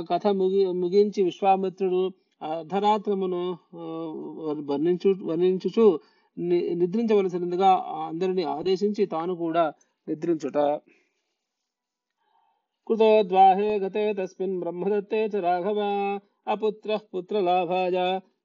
కథ 0.09 0.27
ముగి 0.39 0.63
ముగించి 0.75 1.21
విశ్వామిత్రుడు 1.23 2.03
అర్ధరాత్రమును 2.49 3.43
వర్ణించు 4.69 5.11
వర్ణించుచు 5.23 5.87
ని- 6.37 6.65
నిద్రించవలసినదిగా 6.75 7.71
అందరిని 8.05 8.45
ఆదేశించి 8.53 9.03
తాను 9.07 9.35
కూడా 9.37 9.65
నిద్రించుట. 10.07 10.57
కృతోద్వాహే 12.87 13.71
గతే 13.79 14.05
తస్మిన్ 14.13 14.57
బ్రహ్మదత్తే 14.61 15.21
చ 15.29 15.41
రాఘవ 15.41 15.81
అపుత్ర 16.47 16.91
పుత్రలాభాయ 17.13 17.99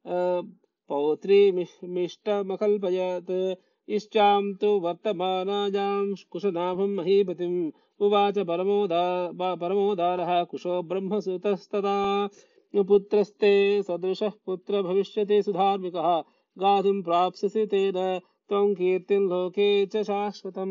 ఆ, 0.09 0.41
పౌత్రీమిష్టమకల్పయత్ 0.89 3.55
ఇష్టాం 3.87 4.57
తు 4.61 4.79
వర్తమానాయాం 4.83 6.15
కుశనాభం 6.31 6.95
మహీపతిం 6.95 7.73
ఉవాచ 7.99 8.43
పరమోదా 8.49 9.31
బ- 9.31 9.55
పరమోదారः 9.61 10.51
కుశో 10.51 10.81
బ్రహ్మసుతస్తదా 10.89 12.29
పుత్రస్తే 12.73 13.71
సదృశः 13.87 14.31
పుత్ర 14.47 14.81
భవిష్యతి 14.81 15.41
సుధార్మికः 15.41 16.23
గాధిం 16.57 17.01
ప్రాప్స్యసి 17.01 17.65
తేన 17.65 18.19
త్వం 18.49 18.73
కీర్తిం 18.73 19.31
లోకే 19.31 19.85
చ 19.85 20.03
శాశ్వతం 20.03 20.69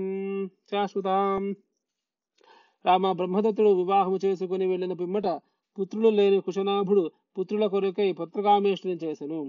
శాశ్వతాం 0.70 1.55
రామ 2.85 3.12
బ్రహ్మదత్తుడు 3.12 3.79
వివాహము 3.79 4.18
చేసుకుని 4.24 4.66
వెళ్ళిన 4.66 4.94
పిమ్మట 4.94 5.40
పుత్రులు 5.79 6.16
లేని 6.16 6.40
కుశనాభుడు 6.40 7.11
పుత్రుల 7.38 7.66
కొరకై 7.66 8.12
పుత్రకామేష్టిని 8.12 8.94
చేసెను. 9.05 9.40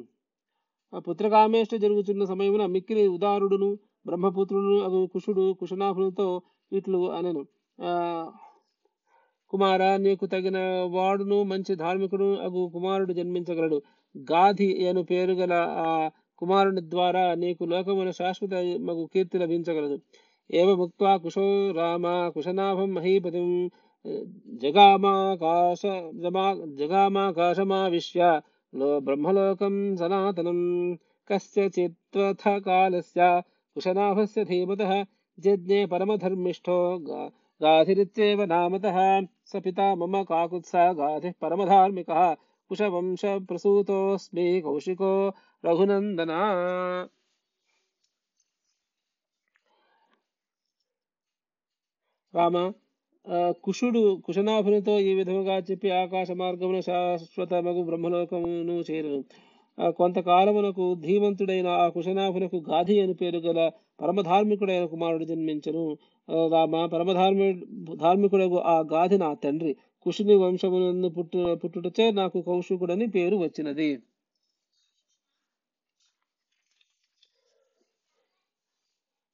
ఆ 0.93 0.99
పుత్రకామేష్టి 0.99 1.77
జరుగుతున్న 1.77 2.25
సమయమున 2.25 2.65
మిక్కిలి 2.65 3.07
ఉదారుడును 3.07 3.69
బ్రహ్మపుత్రుడు 4.05 4.75
అగు 4.79 4.99
కుషుడు 5.13 5.53
కుశనాభునితో 5.59 6.27
ఇట్లు 6.71 7.11
అనను. 7.11 7.43
కుమార 9.49 9.81
నీకు 9.97 10.25
తగిన 10.25 10.57
వాడును 10.91 11.43
మంచి 11.43 11.75
ధార్మికుడు 11.75 12.27
అగు 12.35 12.69
కుమారుడు 12.73 13.13
జన్మించగలడు. 13.13 13.81
గాధి 14.31 14.87
అను 14.87 15.03
పేరు 15.03 15.33
గల 15.33 15.53
ఆ 15.53 16.09
కుమారుని 16.37 16.81
ద్వారా 16.89 17.23
నీకు 17.35 17.63
లోకమున 17.63 18.11
శాశ్వత 18.11 18.53
మగు 18.79 19.05
కీర్తి 19.13 19.37
లభించగలదు. 19.37 19.97
ఏవముక్త్వా 20.51 21.17
కుశో 21.17 21.71
రామ 21.71 22.05
కుశనాభం 22.35 22.93
మహీపతిం 22.93 23.47
जगामाकाश 24.05 25.81
जमा, 26.15 26.53
जगामाकाशमाविश्य 26.53 28.41
लो 28.75 29.01
ब्रह्मलोकं 29.01 29.95
सनातनं। 29.95 30.59
कस्यचित्त्वथ 31.27 32.43
कालस्य 32.59 33.43
कुशनाभस्य 33.75 34.43
धीमतः 34.45 35.05
जज्ञे 35.39 35.85
परमधर्मिष्ठो 35.85 36.97
गाधिरित्येव 37.61 38.43
नामतः 38.43 39.27
स 39.45 39.55
पिता 39.55 39.95
मम 39.95 40.23
काकुत्स 40.23 40.71
गाधिः 40.75 41.33
परमधार्मिकः 41.41 42.33
कुशवंशप्रसूतोऽस्मि 42.69 44.61
कौशिको 44.61 45.11
रघुनन्दना। 45.65 46.39
राम 52.35 52.73
కుషుడు 53.63 54.01
ఆ, 54.09 54.21
కుశనాభునితో 54.25 54.93
ఈ 55.01 55.13
విధముగా 55.17 55.55
చెప్పి 55.67 55.89
ఆకాశ 55.95 56.29
మార్గమున 56.39 56.79
శాశ్వతమగు 56.87 57.81
బ్రహ్మలోకమును 57.89 58.75
చేరును 58.87 59.19
కొంతకాలమునకు 59.97 60.85
ధీమంతుడైన 61.03 61.67
ఆ 61.75 61.89
కుశనాభునకు 61.89 62.57
గాధి 62.67 62.95
అని 63.01 63.13
పేరు 63.15 63.39
గల 63.39 63.59
పరమధార్మికుడైన 63.99 64.85
కుమారుడు 64.91 65.25
జన్మించను. 65.29 65.83
రామ 66.53 66.73
పరమధార్మి 66.93 67.47
ధార్మికుడకు 68.01 68.57
ఆ 68.67 68.77
గాధి 68.91 69.17
నా 69.17 69.29
తండ్రి. 69.43 69.71
కుషుని 70.05 70.35
వంశమునందు 70.43 71.09
పుట్టు 71.15 71.39
పుట్టుటచే 71.61 72.05
నాకు 72.19 72.39
కౌశికుడని 72.47 73.07
పేరు 73.15 73.37
వచ్చినది. 73.43 73.89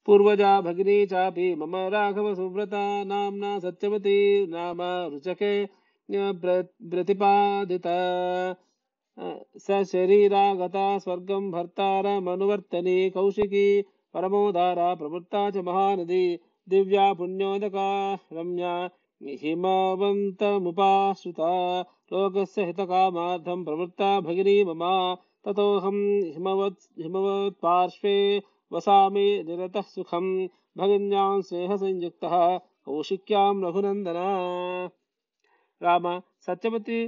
पूर्वजा 0.06 0.60
भगिनी 0.60 1.06
चापि 1.06 1.54
मम 1.54 1.76
राघवसुव्रता 1.76 3.04
नाम्ना 3.04 3.58
सत्यवती 3.58 4.46
नाम 4.46 4.78
रुचके 4.82 5.68
प्रतिपादिता। 6.90 8.56
स 9.58 9.60
स्वर्ग 9.60 11.00
स्वर्गं 11.02 11.50
भर्तारमनुवर्तनी 11.50 13.10
कौशिकी 13.10 13.84
परमोदारा 14.14 14.94
प्रवृत्ता 14.94 15.50
च 15.50 15.56
महानदी, 15.56 16.38
दिव्या 16.68 17.12
पुण्योदका 17.12 18.18
रम्या, 18.32 18.90
हिमवन्तमुपाश्रिता। 19.22 21.80
लोकस्य 21.80 22.64
हितकामार्थं 22.64 23.64
प्रवृत्ता 23.64 24.20
भगिनी 24.20 24.64
मम, 24.64 25.16
ततोऽहं 25.44 26.32
हिमवत्, 26.32 27.02
हिमवत्पार्श्वे 27.02 28.42
వసామి 28.72 29.26
నిరతః 29.48 29.86
సుఖం 29.94 30.26
భగిన్యాం 30.76 31.34
స్నేహ 31.42 31.72
సంయుక్త 31.76 32.24
కౌశిక్యాం 32.86 33.54
రఘునందన। 33.64 34.18
రామ 35.80 36.06
సత్యవతి 36.46 36.98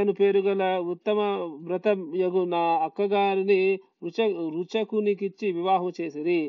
అను 0.00 0.12
పేరు 0.12 0.40
గల 0.40 0.62
ఉత్తమ 0.92 1.18
వ్రతయగు 1.66 2.42
నా 2.44 2.62
అక్కగారిని 2.86 3.58
రుచ 4.04 4.18
రుచకునికిచ్చి 4.56 5.46
వివాహం 5.52 5.90
చేసిరి। 6.00 6.40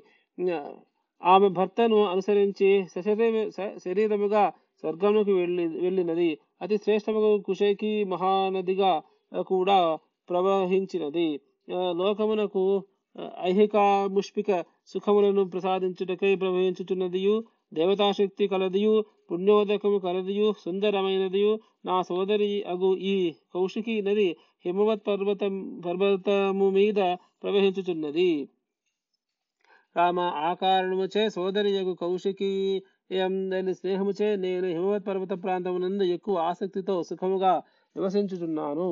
ఆమె 1.22 1.48
భర్తను 1.50 2.00
అనుసరించి 2.06 2.70
సశరీర 2.96 3.38
శరీరముగా 3.86 4.44
స్వర్గంలోకి 4.84 5.34
వెళ్ళి 5.34 5.66
వెళ్ళినది। 5.86 6.30
అతి 6.62 6.78
శ్రేష్టముగా 6.78 7.30
కుశకి 7.48 7.94
మహానదిగా 8.04 8.92
కూడా 9.52 9.80
ప్రవహించినది। 10.30 11.30
లోకమునకు 12.02 12.64
ఐహిక 13.50 13.76
ముష్పిక 14.08 14.50
సుఖములను 14.86 15.44
ప్రసాదించుటకై 15.46 16.32
ప్రవహించుచున్నదియు 16.36 17.36
దేవతాశక్తి 17.74 18.46
కలదియు 18.48 18.94
పుణ్యోదకము 19.30 19.98
కలదియు 20.00 20.48
సుందరమైనదియు 20.66 21.52
నా 21.86 21.96
సోదరి 22.02 22.52
అగు 22.64 22.92
ఈ 23.06 23.16
కౌశికి 23.54 23.96
నది 24.02 24.28
హిమవత్ 24.66 25.04
పర్వతం 25.08 25.56
పర్వతము 25.82 26.70
మీద 26.70 27.00
ప్రవహించుచున్నది. 27.44 28.32
రామ 29.96 30.20
ఆ 30.20 30.50
కారణముచే 30.54 31.30
సోదరి 31.30 31.72
యగు 31.76 31.94
కౌశికి 31.96 32.52
ఎందని 33.20 33.74
స్నేహముచే 33.74 34.30
నేను 34.36 34.68
హిమవత్ 34.68 35.08
పర్వత 35.08 35.34
ప్రాంతమునందు 35.44 36.06
ఎక్కువ 36.16 36.38
ఆసక్తితో 36.50 36.96
సుఖముగా 37.04 37.54
నివసించుచున్నాను. 37.96 38.90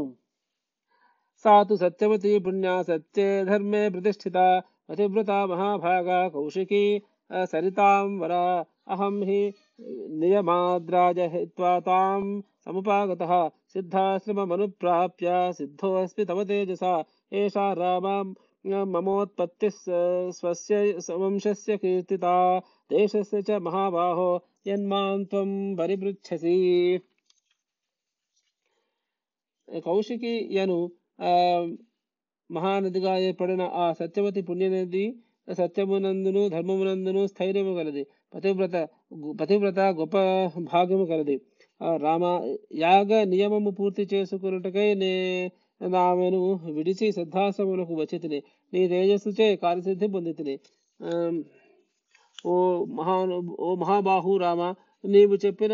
सा 1.45 1.63
तु 1.63 1.75
सत्यवती 1.77 2.39
पुण्या 2.39 2.83
सत्ये 2.83 3.45
धर्मे 3.45 3.89
प्रतिष्ठिता 3.89 4.45
पतिव्रता 4.89 5.45
महाभागा 5.47 6.29
कौशिकी 6.29 7.01
सरिता 7.31 7.89
वरा। 8.21 8.45
अहं 8.87 9.19
हि 9.23 9.53
नियमाद्राजहित्वा 10.21 11.79
तां 11.79 12.41
समुपागतः। 12.65 13.35
सिद्धाश्रममनुप्राप्य 13.73 15.53
सिद्धोऽस्मि 15.53 16.25
तव 16.25 16.43
तेजसा। 16.43 16.93
एषा 17.33 17.73
रामा 17.73 18.17
ममोत्पत्तिः 18.97 19.77
स्वस्य 20.39 20.97
वंशस्य 21.09 21.77
कीर्तिता। 21.77 22.35
देशस्य 22.89 23.41
च 23.41 23.51
महाबाहो 23.51 24.29
यन्मां 24.67 25.25
त्वं 25.25 25.75
परिपृच्छसि। 25.75 26.59
कौशिकी 29.83 30.37
यनु 30.57 30.89
మహానదిగా 32.49 33.13
ఏర్పడిన 33.17 33.63
ఆ 33.73 33.85
సత్యవతి 33.93 34.41
పుణ్యనది 34.41 35.05
సత్యమునందును 35.59 36.41
ధర్మమునందును 36.49 37.21
స్థైర్యము 37.27 37.73
కలది. 37.79 38.03
పతివ్రత 38.33 38.75
పతివ్రత 39.41 39.79
గొప్ప 39.99 40.15
భాగ్యము 40.71 41.05
కలది. 41.05 41.35
రామ 42.05 42.23
యాగ 42.75 43.11
నియమము 43.25 43.71
పూర్తి 43.79 44.03
చేసుకున్నట్టుకై 44.13 44.87
నే 44.95 45.11
నామెను 45.81 46.39
విడిచి 46.77 47.07
సిద్ధాశ్రములకు 47.11 47.93
వచ్చితిని. 48.01 48.39
నీ 48.73 48.81
తేజస్సుచే 48.87 49.47
కార్యసిద్ధి 49.55 50.07
పొందితిని. 50.07 50.55
ఓ 52.45 52.53
మహా 52.97 53.15
ఓ 53.65 53.69
మహాబాహు 53.75 54.31
రామ 54.37 54.61
నీవు 55.03 55.35
చెప్పిన 55.45 55.73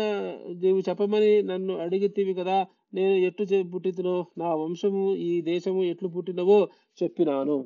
నీవు 0.62 0.80
చెప్పమని 0.88 1.32
నన్ను 1.42 1.74
అడిగితివి 1.84 2.32
కదా 2.34 2.56
నేను 2.92 3.14
ఎట్లు 3.26 3.46
చె- 3.46 3.66
పుట్టితునో 3.74 4.26
నా 4.38 4.54
వంశము 4.54 5.04
ఈ 5.22 5.42
దేశము 5.42 5.82
ఎట్లు 5.84 6.08
పుట్టినవో 6.08 6.58
చెప్పినాను. 6.98 7.56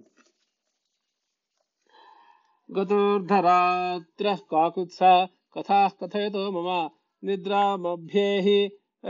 గతోర్ధరాత్ర 2.69 4.37
కాకుత్స 4.53 5.01
కథా 5.57 5.89
కథయతో 6.01 6.51
మమ 6.51 6.71
నిద్రామభ్యేహి 7.23 8.61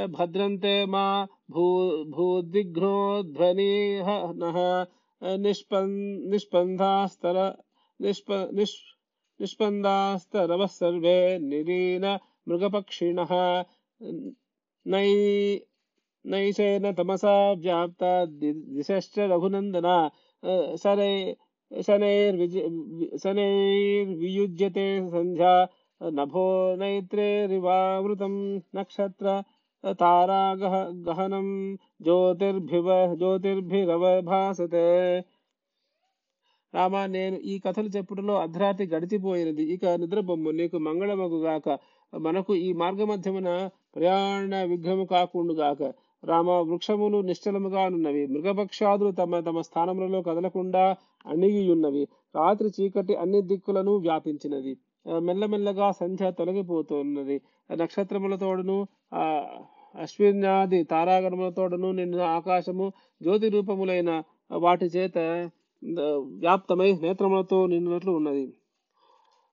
భద్రంతే 0.08 0.84
మా 0.86 1.04
భూ 1.50 1.64
భూదిఘ్నోధ్వని 2.10 3.72
నః 4.36 4.58
నిష్పన్ 5.36 5.94
నిష్పందాస్తర 6.30 7.36
నిష్ప 8.00 8.28
నిష్ 8.52 8.76
నిష్పందాస్తరవः 9.40 10.66
సర్వే 10.80 11.18
నిరీన 11.48 12.06
మృగపక్షిణः 12.48 13.32
నై 14.86 15.08
నైషేన 16.26 16.90
తమసా 16.90 17.54
జాప్త 17.54 18.24
ది- 18.24 18.74
దిశశ్చ 18.74 19.26
రఘునందన 19.26 19.88
శనై 20.74 21.36
శనైర్విజ 21.80 22.56
శనైర్వియుజ్యతే 23.24 25.08
సంధ్యా 25.10 25.68
నభో 26.02 26.74
నైత్రేరివావృతం 26.74 28.34
నక్షత్ర 28.74 29.42
తారాగహ 30.00 30.74
గహనం 31.08 31.78
జ్యోతిర్భివ 32.02 33.14
జ్యోతిర్భిరవభాసతే 33.14 34.86
రామా 36.74 37.06
నేను 37.06 37.36
ఈ 37.36 37.58
కథలు 37.58 37.88
చెప్పుటలో 37.88 38.40
అర్ధరాత్రి 38.40 38.86
గడిచిపోయినది. 38.86 39.62
ఇక 39.64 39.86
నిద్రబొమ్ము 39.86 40.50
నీకు 40.50 40.78
మంగళమగుగాక. 40.78 41.78
మనకు 42.12 42.54
ఈ 42.56 42.72
మార్గమధ్యమున 42.72 43.50
ప్రయాణ 43.96 44.62
విఘ్నము 44.62 45.04
కాకుండుగాక. 45.04 45.82
రామ 46.26 46.48
వృక్షములు 46.68 47.18
నిశ్చలముగా 47.20 47.82
ఉన్నవి 47.86 48.22
మృగభక్షాదులు 48.26 49.10
తమ 49.10 49.40
తమ 49.40 49.60
స్థానములలో 49.60 50.20
కదలకుండా 50.22 50.84
అణిగియున్నవి. 51.26 52.02
రాత్రి 52.36 52.68
చీకటి 52.76 53.14
అన్ని 53.16 53.40
దిక్కులను 53.42 53.92
వ్యాపించినది. 53.96 54.72
మెల్లమెల్లగా 55.20 55.88
సంధ్య 55.92 56.30
తొలగిపోతున్నది. 56.30 57.36
నక్షత్రములతోడును 57.76 58.78
ఆ 59.14 59.24
అశ్విన్యాది 59.94 60.80
తారాగణములతోడును 60.84 61.92
నిన్న 61.92 62.22
ఆకాశము 62.38 62.86
జ్యోతి 63.22 63.48
రూపములైన 63.48 64.10
వాటి 64.64 64.86
చేత 64.86 65.18
వ్యాప్తమై 66.38 66.90
నేత్రములతో 67.02 67.58
నిండినట్లు 67.66 68.12
ఉన్నది. 68.12 68.46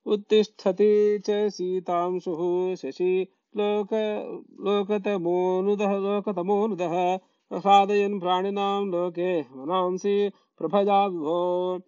ఉత్తిష్టతి 0.06 0.92
చ 1.28 1.32
సీతాంశు 1.48 2.34
శశి 2.76 3.12
लोक, 3.58 3.94
लोकतमोनुदः 4.62 5.92
लोकतमोनुदः। 5.98 7.18
प्रसादयन् 7.50 8.20
प्राणिनां 8.20 8.86
लोके 8.88 9.42
मनांसि 9.42 10.32
प्रभजा 10.58 11.06
विभो 11.06 11.80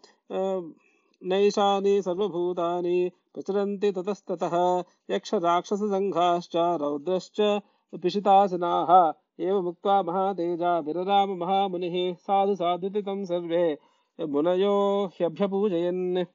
नैशानि 1.23 2.01
सर्वभूतानि 2.01 3.11
प्रचलन्ति 3.33 3.91
ततस्ततः। 3.91 4.83
यक्षराक्षससङ्घाश्च, 5.15 6.55
रौद्रश्च 6.55 7.61
पिशितासनाः। 8.01 9.13
एवमुक्त्वा 9.39 10.03
महातेजा 10.03 10.79
विरराम 10.79 11.29
महामुनिः 11.29 12.13
साधु 12.13 12.55
साधुति 12.55 13.01
तं 13.01 13.25
सर्वे 13.25 13.77
मुनयो 14.21 15.05
ह्यभ्यपूजयन् 15.05 16.25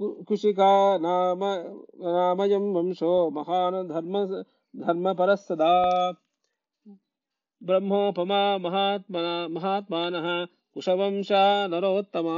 సర్వే 0.00 0.14
కు- 0.14 0.24
కుశికా 0.24 0.98
నామ 1.02 1.44
నామయం 2.12 2.74
వంశో 2.74 3.28
మహాన్ 3.28 3.88
ధర్మ 3.88 4.42
ధర్మపరः 4.86 5.34
సదా 5.34 6.12
బ్రహ్మోపమా 7.62 8.56
మహాత్మన 8.56 9.48
మహాత్మాన 9.50 10.46
కుశవంశా 10.74 11.66
నరోత్తమా. 11.66 12.36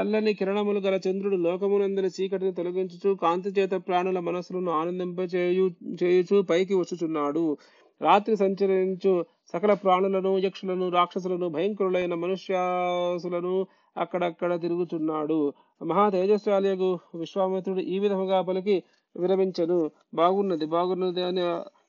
చల్లని 0.00 0.34
కిరణములు 0.34 0.80
గల 0.80 1.00
చంద్రుడు 1.08 1.36
లోకమునందరి 1.36 2.06
చీకటిని 2.06 2.52
తొలగించుచు 2.52 3.14
కాంతి 3.14 3.48
చేత 3.48 3.70
ప్రాణుల 3.70 4.18
మనస్సులను 4.18 4.72
ఆనందింపచేయు 4.72 5.70
చేయుచు 6.02 6.42
పైకి 6.42 6.74
వచ్చుచున్నాడు. 6.74 7.56
రాత్రి 8.00 8.34
సంచరించు 8.36 9.12
సకల 9.52 9.72
ప్రాణులను 9.74 10.32
యక్షులను 10.38 10.86
రాక్షసులను 10.88 11.46
భయంకరులైన 11.48 12.14
మనుష్యాసులను 12.14 13.54
అక్కడక్కడ 13.96 14.52
తిరుగుచున్నాడు. 14.62 15.38
మహా 15.82 16.04
తేజస్వాలయగు 16.10 16.90
విశ్వామిత్రుడు 17.14 17.82
ఈ 17.94 17.98
విధముగా 17.98 18.38
పలికి 18.42 18.76
విరమించను. 19.16 19.78
బాగున్నది 20.14 20.66
బాగున్నది 20.66 21.22
అని 21.22 21.44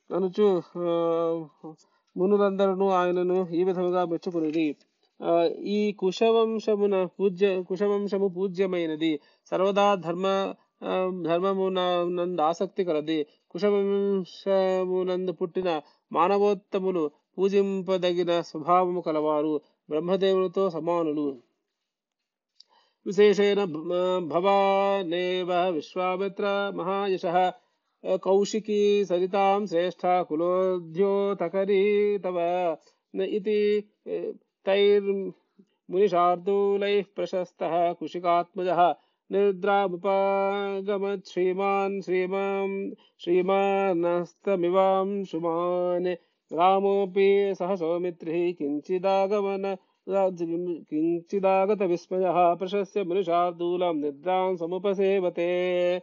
అనుచు 0.09 0.47
మునులందరూ 2.15 2.85
ఆయనను 2.99 3.39
ఈ 3.59 3.63
విధముగా 3.63 4.03
మెచ్చుకునేది 4.05 4.67
ఈ 5.75 5.79
కుశవంశమున 5.99 6.95
పూజ్య 7.19 7.45
కుశవంశము 7.69 8.27
పూజ్యమైనది. 8.27 9.11
సర్వదా 9.51 9.87
ధర్మ 10.05 10.25
ధర్మమున 11.27 11.79
నందు 12.17 12.41
ఆసక్తి 12.41 12.83
కలది. 12.83 13.19
కుశవంశమునందు 13.51 15.31
పుట్టిన 15.31 15.69
మానవోత్తములు 16.12 17.02
పూజింపదగిన 17.37 18.32
స్వభావము 18.42 19.00
కలవారు 19.02 19.52
బ్రహ్మదేవునితో 19.88 20.64
సమానులు 20.70 21.26
విశేషేణ 23.06 23.61
భ- 23.66 24.00
భవానేవ 24.30 25.48
విశ్వామిత్ర 25.76 26.44
మహాయశః 26.74 27.37
కౌశికీ 28.22 28.78
సరితాం 29.04 29.61
శ్రేష్ఠ 29.66 30.02
కులోద్యోతకరీ 30.28 31.82
తవ 32.18 32.38
న 33.14 33.22
ఇతి 33.37 33.58
తైర్మునిషార్దూలైः 35.88 37.04
ప్రశస్తः 37.16 37.72
కుశికాత్మజः 37.92 38.80
నిద్రాముపాగమత్ 39.29 41.25
శ్రీమాన్ 41.25 42.01
శ్రీమాం 42.01 42.91
శ్రీమానస్తమివాంశుమాన్ 43.23 46.15
రామోపి 46.51 47.53
సహ 47.53 47.75
సౌమిత్రి 47.75 48.55
కించిదాగమన 48.59 49.75
కించిదాగత 50.91 51.83
విస్మయ 51.83 52.55
ప్రశస్య 52.55 53.03
మనుషార్దూలం 53.03 54.01
నిద్రాం 54.01 54.57
సముపసేవతే 54.57 56.01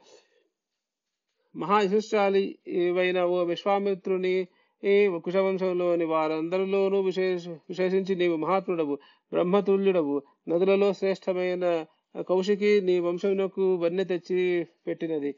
మహాయశస్శాలి 1.54 2.58
వైన 2.92 3.30
ఓ 3.30 3.44
విశ్వామిత్రుని 3.44 4.46
ఈ 4.82 5.08
కుశవంశంలోని 5.24 6.04
వారందరిలోనూ 6.04 7.00
విశేష 7.00 7.48
విశేషించి 7.68 8.16
నీవు 8.16 8.36
మహాత్ముడవు 8.36 8.98
బ్రహ్మతుల్యుడవు 9.32 10.22
నదులలో 10.48 10.92
శ్రేష్టమైన 10.92 11.84
కౌశికి 12.22 12.80
నీ 12.80 12.98
వంశమునకు 12.98 13.74
వన్నె 13.74 14.04
తెచ్చి 14.04 14.66
పెట్టినది. 14.86 15.34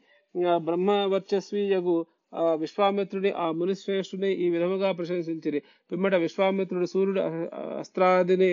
బ్రహ్మ 0.57 0.91
వర్చస్వి 0.91 1.61
యగు 1.61 2.05
ఆ 2.33 2.53
విశ్వామిత్రుని 2.53 3.31
ఆ 3.31 3.51
మునిశ్రేష్ఠుని 3.51 4.33
ఈ 4.33 4.49
విధముగా 4.49 4.91
ప్రశంసించిరి. 4.91 5.59
పిమ్మట 5.91 6.15
విశ్వామిత్రుడు 6.15 6.85
సూర్యుడు 6.85 7.21
అస్త్రాదిని 7.79 8.51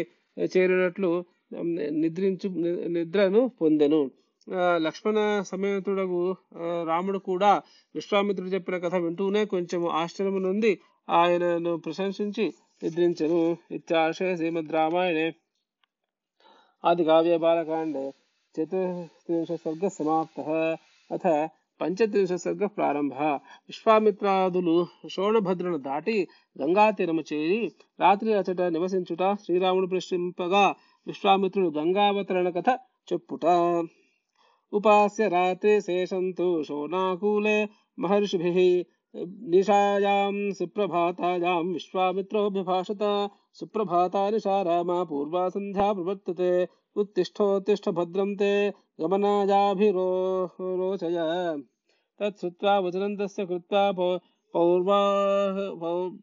చేరినట్లు 0.56 1.24
నిద్రించు 1.90 2.48
నిద్రను 2.88 3.50
పొందెను. 3.60 4.10
లక్ష్మణ 4.76 5.42
సమేతుడగు 5.46 6.34
రాముడు 6.86 7.18
కూడా 7.18 7.62
విశ్వామిత్రుడు 7.94 8.50
చెప్పిన 8.50 8.78
కథ 8.78 8.94
వింటూనే 8.94 9.44
కొంచెం 9.44 9.86
ఆశ్చర్యము 9.86 10.38
నుండి 10.38 10.78
ఆయనను 11.10 11.76
ప్రశంసించి 11.76 12.52
నిద్రించను. 12.82 13.56
ఇత్యాశయ 13.70 14.36
శ్రీమద్ 14.36 14.72
రామాయణే. 14.72 15.34
ఆది 16.84 17.04
కావ్య 17.04 17.36
బాలకాండే 17.38 18.04
చతుర్త్రింశ 18.54 19.52
సర్గ 19.60 19.84
సమాప్త 19.88 20.40
అథ 21.10 21.26
పంచత్రింశ 21.80 22.32
సర్గ 22.36 22.64
ప్రారంభ 22.76 23.14
విశ్వామిత్రాదులు 23.68 24.74
శోణభద్రను 25.10 25.78
దాటి 25.80 26.16
గంగాతీరము 26.56 27.22
చేరి 27.32 27.60
రాత్రి 28.00 28.32
అచట 28.32 28.62
నివసించుట 28.74 29.22
శ్రీరాముడు 29.44 29.86
ప్రశ్నింపగా 29.86 30.64
విశ్వామిత్రుడు 31.06 31.70
గంగావతరణ 31.78 32.50
కథ 32.50 32.70
చెప్పుట 33.08 33.44
ఉపాస్య 34.72 35.24
రాత్రి 35.28 35.74
శేషంతో 35.80 36.48
శోణాకూలే 36.62 37.58
మహర్షిభి 37.98 38.68
निशायां 39.16 40.52
सुप्रभातायां 40.52 41.64
विश्वामित्रो 41.64 42.50
विभाषत 42.50 42.98
सुप्रभाता 43.52 44.30
निशा 44.30 44.62
रामा 44.62 45.04
पूर्वा 45.04 45.48
सन्ध्या 45.48 45.92
प्रवर्तते। 45.92 46.68
उत्तिष्ठोत्तिष्ठ 46.96 47.88
भद्रं 47.88 48.34
ते 48.34 48.70
गमनायाभिरोचय। 49.00 49.84
तत्श्रुत्वा 52.20 52.78
वचनं 52.78 53.16
तस्य 53.16 53.46
कृत्वा 53.46 53.92
पौर्वा 54.52 55.00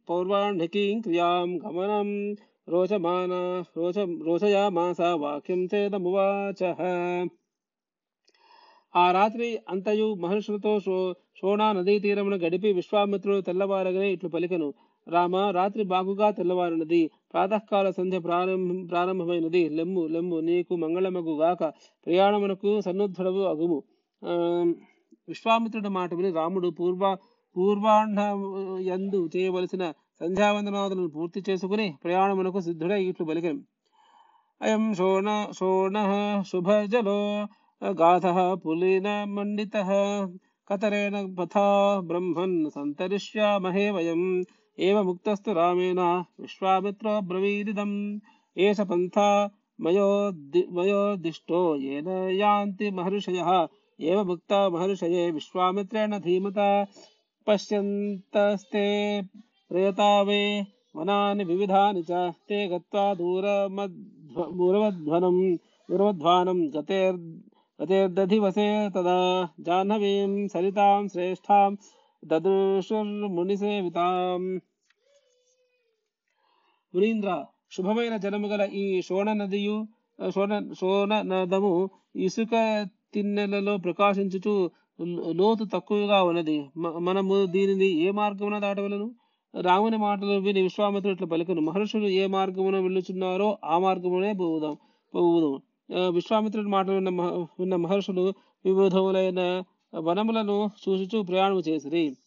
पौर्वाह्णिकीं 0.07 1.01
क्रियाँ 1.01 1.47
गमनं 1.47 2.33
रोचमाना 2.69 3.63
रोच 3.77 3.97
रोचयामासा 3.97 5.15
वाक्यं 5.15 5.67
चेदमुवाचः। 5.67 7.40
ఆ 8.95 9.11
రాత్రి 9.11 9.47
అంతయు 9.69 10.07
మహర్షులతో 10.15 10.71
శో 10.79 10.95
శోణా 11.39 11.67
నదీ 11.71 11.93
తీరమున 11.99 12.35
గడిపి 12.35 12.69
విశ్వామిత్రుడు 12.73 13.41
తెల్లవారగనే 13.41 14.07
ఇట్లు 14.11 14.29
పలికను. 14.29 14.67
రామ 15.07 15.35
రాత్రి 15.51 15.83
బాగుగా 15.83 16.27
తెల్లవారినది 16.31 17.01
ప్రాతకాల 17.33 17.87
సంధ్య 17.89 18.17
ప్రారంభం 18.19 18.79
ప్రారంభమైనది. 18.87 19.63
లెమ్ము 19.69 20.03
లెమ్ము 20.07 20.39
నీకు 20.39 20.75
మంగళమగు 20.75 21.35
గాక. 21.39 21.63
ప్రయాణమునకు 22.07 22.71
సన్నుద్ధుడవు 22.81 23.43
అగుము. 23.43 23.79
విశ్వామిత్రుడి 25.27 25.89
మాట 25.89 26.13
విని 26.13 26.31
రాముడు 26.31 26.69
పూర్వ 26.79 27.03
పూర్వాహ్న 27.55 28.19
యందు 28.87 29.19
చేయవలసిన 29.35 29.83
సంధ్యావందనాదులను 30.21 31.09
పూర్తి 31.09 31.39
చేసుకుని 31.49 31.87
ప్రయాణమునకు 32.03 32.59
సిద్ధుడై 32.59 32.99
ఇట్లు 33.03 33.25
బలికం 33.25 33.57
అయం 34.61 34.83
శోణ 34.93 35.29
శోణ 35.59 35.97
శుభజలో 36.51 37.17
गाधः 37.83 38.55
पुलिन 38.55 39.25
मण्डितः। 39.27 39.85
कतरेण 40.67 41.35
पथा 41.35 42.01
ब्रह्मन् 42.01 42.69
सन्तरिष्यामहे 42.69 43.91
वयम्। 43.91 44.43
एवमुक्तस्तु 44.79 45.53
रामेण 45.53 45.99
विश्वामित्रो 46.41 47.21
ब्रवीदिदम्। 47.21 48.19
एष 48.57 48.81
पन्था 48.81 49.49
मयोदि 49.81 50.67
मयोदिष्टो 50.71 51.75
येन 51.75 52.07
यान्ति 52.31 52.91
महर्षयः। 52.91 53.67
एवमुक्ता 54.01 54.69
महर्षये 54.69 55.31
विश्वामित्रेण 55.31 56.19
धीमता। 56.19 56.85
पश्यन्तस्ते 57.47 59.21
प्रयतावे 59.69 60.65
वनानि 60.95 61.43
विविधानि 61.43 62.03
च। 62.03 62.11
ते 62.49 62.67
गत्वा 62.67 63.13
दूरमध्व 63.13 64.41
दूरमध्वनं 64.57 65.55
दूरमध्वानं 65.55 66.69
गतेर् 66.69 67.50
దూరవధ్వానం 67.81 68.91
तदा 68.95 69.47
जाह्नवीं 69.67 70.23
తదా 70.23 70.23
श्रेष्ठां 70.23 70.49
సరితాం 70.53 71.07
శ్రేష్ఠాం 71.07 71.77
దదృశుర్మునిసేవితాం 72.23 74.59
మునీంద్ర 76.93 77.45
శుభమైన 77.71 78.17
జనము 78.17 78.47
గల 78.47 78.69
ఈ 78.73 79.01
శోణ 79.01 79.33
నదియు 79.33 79.87
శోణ 80.31 80.71
శోణ 80.81 81.21
నదము 81.21 81.89
ఇసుక 82.27 82.87
తిన్నెలలో 83.13 83.77
ప్రకాశించుచు 83.77 84.71
లోతు 85.39 85.67
తక్కువగా 85.73 86.23
ఉన్నది 86.23 86.69
మనము 87.07 87.45
దీనిని 87.45 88.05
ఏ 88.05 88.11
మార్గమున 88.11 88.59
దాటవలను? 88.59 89.15
రాముని 89.53 89.97
మాటలు 89.97 90.39
విని 90.39 90.61
విశ్వామిత్రుడు 90.61 91.13
ఇట్లా 91.13 91.27
పలుకును. 91.27 91.61
మహర్షులు 91.61 92.21
ఏ 92.21 92.27
మార్గమున 92.27 92.79
వెళ్ళుచున్నారో 92.79 93.57
ఆ 93.65 93.79
మార్గమునే 93.79 94.33
పోవుదాం 94.33 94.77
పోవుదాం 95.13 95.70
విశ్వామిత్రుడి 95.93 96.67
మాటలు 96.67 96.93
ఉన్న 96.93 97.09
ఉన్న 97.59 97.75
మహర్షులు 97.75 98.33
వివిధములైన 98.65 99.63
వనములను 99.95 100.69
చూచుచూ 100.89 101.23
ప్రయాణం 101.23 101.59
చేసిరి. 101.59 102.17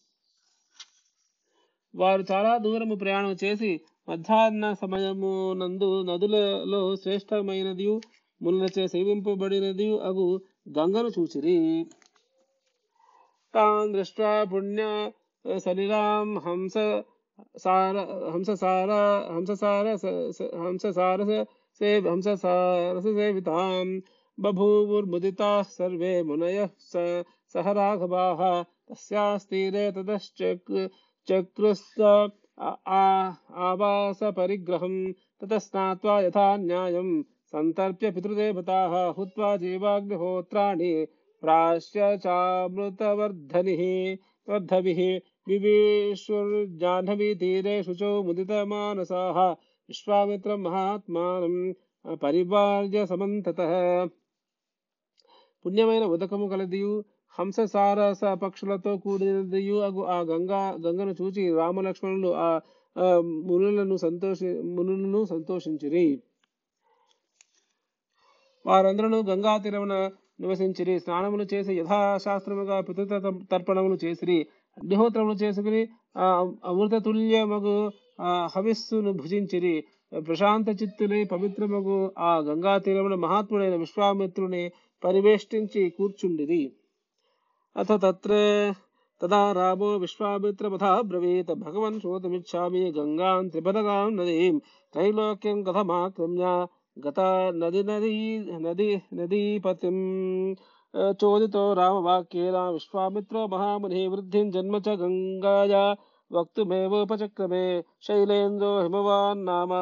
వారు 1.95 2.23
చాలా 2.31 2.57
దూరము 2.57 2.95
ప్రయాణం 2.95 3.35
చేసి 3.43 3.81
మధ్యాహ్న 4.09 4.73
సమయము 4.73 5.53
నందు 5.53 6.01
నదులలో 6.01 6.95
శ్రేష్టమైనది 6.95 7.99
మునులచే 8.41 8.87
సేవింపబడినది 8.87 9.99
అగు 9.99 10.41
గంగను 10.69 11.09
చూచిరి. 11.19 11.85
తాన్ 13.55 13.93
దృష్ట్వా 13.93 14.43
పుణ్య 14.43 15.11
సలిరాం 15.57 16.37
హంస 16.37 16.73
సార 17.57 17.97
హంససార 18.33 18.91
హంససార 19.33 19.95
స- 19.95 21.45
से 21.79 21.97
हमस 21.99 22.27
सारस 22.27 23.05
रससेवितां 23.05 23.99
बभूवुर्मुदिता 24.37 25.61
सर्वे 25.63 26.23
मुनयः 26.23 26.69
स, 26.79 27.23
सह 27.53 27.71
राघवाः। 27.71 28.63
तस्यास्तीरे 28.89 29.91
ततश्चक्र 29.91 30.89
चक्रस्त 31.27 32.01
आवासपरिग्रहं 33.67 35.13
ततः 35.41 35.59
स्नात्वा 35.59 36.19
यथा 36.21 36.55
न्यायं 36.57 37.23
सन्तर्प्य 37.51 38.11
पितृदेवताः 38.11 38.95
हुत्वा 39.17 39.55
जीवाग्निहोत्राणि 39.57 41.07
प्राश्य 41.41 42.17
चामृतवर्धनिः 42.17 43.81
वर्धभिः 44.49 45.01
विवेशुर्जाह्नवीतीरे 45.47 47.83
शुचौ 47.83 48.23
मुदितमानसाः। 48.23 49.55
విశ్వామిత్ర 49.89 50.51
మహాత్మానం 50.65 51.55
పరివార్య 52.23 52.99
సమంతత. 53.05 53.59
పుణ్యమైన 55.65 56.05
ఉదకము 56.05 56.45
కలదియు 56.47 56.93
హంస 57.35 57.59
సారస 57.73 58.23
పక్షులతో 58.43 58.91
కూడినదియు 58.97 59.77
అగు 59.87 60.01
ఆ 60.15 60.17
గంగా 60.21 60.61
గంగను 60.85 61.13
చూచి 61.21 61.43
రామలక్ష్మణులు 61.55 62.29
ఆ 62.45 62.49
మునులను 63.49 63.95
సంతోషి 63.97 64.49
మునులను 64.75 65.21
సంతోషించిరి. 65.25 66.05
వారందరూ 68.65 69.17
గంగా 69.23 69.53
తీరమున 69.57 69.95
నివసించిరి 70.41 70.93
స్నానములు 70.99 71.45
చేసి 71.53 71.73
యథాశాస్త్రముగా 71.79 72.77
పితృత 72.81 73.11
తర్పణములు 73.51 73.97
చేసిరి 74.03 74.37
అగ్నిహోత్రములు 74.77 75.35
చేసుకుని 75.43 75.81
అమృతతుల్యమగు 76.71 77.75
హవిస్సును 78.45 79.11
భుజించిరి. 79.11 79.75
ప్రశాంత 80.27 80.69
చిత్తులై 80.81 81.23
పవిత్రమగు 81.23 82.11
ఆ 82.19 82.37
గంగా 82.37 82.77
తీరమున 82.77 83.15
మహాత్ముడైన 83.15 83.75
విశ్వామిత్రుని 83.75 84.63
పరివేష్టించి 85.03 85.89
కూర్చుండిరి. 85.89 86.63
అథ 87.75 87.91
తత్రే 88.03 88.73
తదా 89.21 89.51
రామో 89.51 89.89
విశ్వామిత్రమథా 89.97 91.01
బ్రవీత 91.01 91.51
భగవన్ 91.51 91.99
శ్రోతమిచ్చామి 91.99 92.91
గంగాం 92.91 93.47
త్రిపదగాం 93.47 94.17
నదీం. 94.17 94.61
త్రైలోక్యం 94.93 95.63
కథమాక్రమ్య 95.63 96.45
గత 97.07 97.19
నది 97.55 97.83
నదీ 97.83 98.13
నది 98.65 98.89
నదీపతిం. 99.13 99.97
చోదితో 101.23 101.73
రామవాక్యేన 101.73 102.57
విశ్వామిత్రో 102.69 103.47
మహాముని 103.47 104.07
వృద్ధిం 104.07 104.49
జన్మ 104.49 104.75
చ 104.77 104.89
గంగాయా 104.89 105.85
వక్తుమేవోపచక్రమే 106.31 107.65
శైలేంద్రో 108.07 108.81
హిమవాన్ 108.81 109.45
నామ 109.45 109.73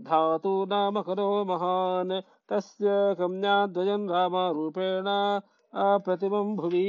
ధాతు 0.00 0.64
నామ 0.68 1.00
కరో 1.00 1.44
మహాన్ 1.44 2.16
తస్య 2.50 3.14
కన్యాద్వయం 3.18 4.08
రామ 4.08 4.36
రూపేణ 4.50 5.08
ప్రతిమం 6.06 6.48
భువి 6.56 6.86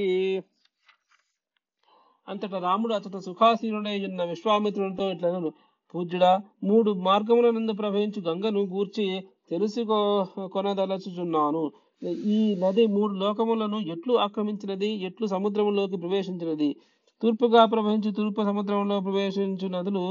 రాముడు 2.59 2.93
అతడు 2.93 3.19
సుఖాసీనుడై 3.19 4.05
ఉన్న 4.05 4.23
విశ్వామిత్రునితో 4.23 5.05
ఇట్లను 5.11 5.51
పూజ్యుడా 5.93 6.31
మూడు 6.63 6.91
మార్గముల 6.91 7.47
నందు 7.49 7.73
ప్రవహించు 7.73 8.19
గంగను 8.21 8.61
గూర్చి 8.65 9.05
తెలుసుకో 9.49 9.97
కొనదలచుచున్నాను. 10.53 11.63
ఈ 12.35 12.55
నది 12.59 12.83
మూడు 12.87 13.13
లోకములను 13.13 13.77
ఎట్లు 13.93 14.13
ఆక్రమించినది 14.17 14.89
ఎట్లు 15.07 15.25
సముద్రములోకి 15.27 15.97
ప్రవేశించినది 15.97 16.69
తూర్పుగా 17.21 17.65
ప్రవహించి 17.65 18.11
తూర్పు 18.11 18.41
సముద్రంలో 18.41 18.99
ప్రవేశించు 18.99 19.67
నదులు 19.67 20.03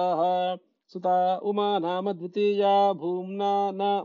సుత 0.95 1.41
ఉమా 1.45 1.79
నామ 1.79 2.13
ద్వితీయా 2.13 2.93
భూమ్నా 2.93 3.73
నా 3.75 4.05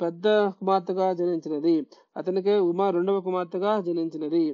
పెద్ద 0.00 0.26
కుమార్తెగా 0.58 1.06
జనించినది. 1.12 1.74
అతనికే 2.16 2.54
ఉమా 2.70 2.86
రెండవ 2.90 3.18
కుమార్తెగా 3.20 3.72
జనించినది. 3.80 4.44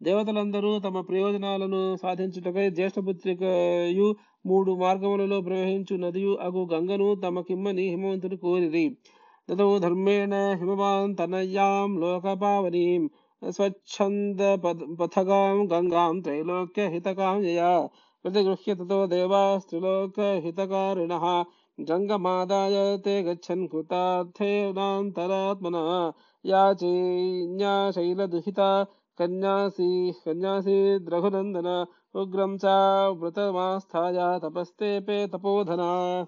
దేవతలందరూ 0.00 0.70
తమ 0.78 1.00
ప్రయోజనాలను 1.00 1.80
సాధించుటకై 2.02 2.64
జ్యేష్ఠపుత్రికయు 2.70 4.08
మూడు 4.44 4.70
మార్గములలో 4.74 5.38
ప్రవహించు 5.40 5.94
నదియు 5.96 6.32
అగు 6.40 6.62
గంగను 6.72 7.08
తమకిమ్మని 7.22 7.84
హిమవంతుడు 7.88 8.36
కోరిది 8.36 8.86
తదవు 9.48 9.74
ధర్మేణ 9.78 10.34
హిమవాన్ 10.60 11.12
తనయాం 11.16 11.90
లోకపావని 12.00 12.86
స్వచ్ఛంద 13.42 14.40
పథగాం 14.98 15.58
గంగాం 15.72 16.14
త్రైలోక్య 16.20 16.84
హితకాం 16.86 17.38
యయా 17.48 17.72
ప్రతిగృహ్య 18.24 18.74
దేవా 18.74 19.06
దేవాస్త్రిలోక 19.06 20.20
హితకారిణ 20.44 21.14
गङ्गमादाय 21.83 22.97
ते 23.05 23.21
गच्छन् 23.23 23.67
कृतार्थेनान्तरात्मनः 23.69 26.11
याचीन्या 26.45 27.91
शैलदुहिता 27.91 28.83
कन्यासी 29.17 30.11
कन्यासी 30.25 30.77
रघुनन्दन 31.09 31.67
उग्रं 32.15 32.57
च 32.57 32.65
व्रतमास्थाय 33.19 34.39
तपस्तेपे 34.43 35.27
तपोधना 35.29 36.25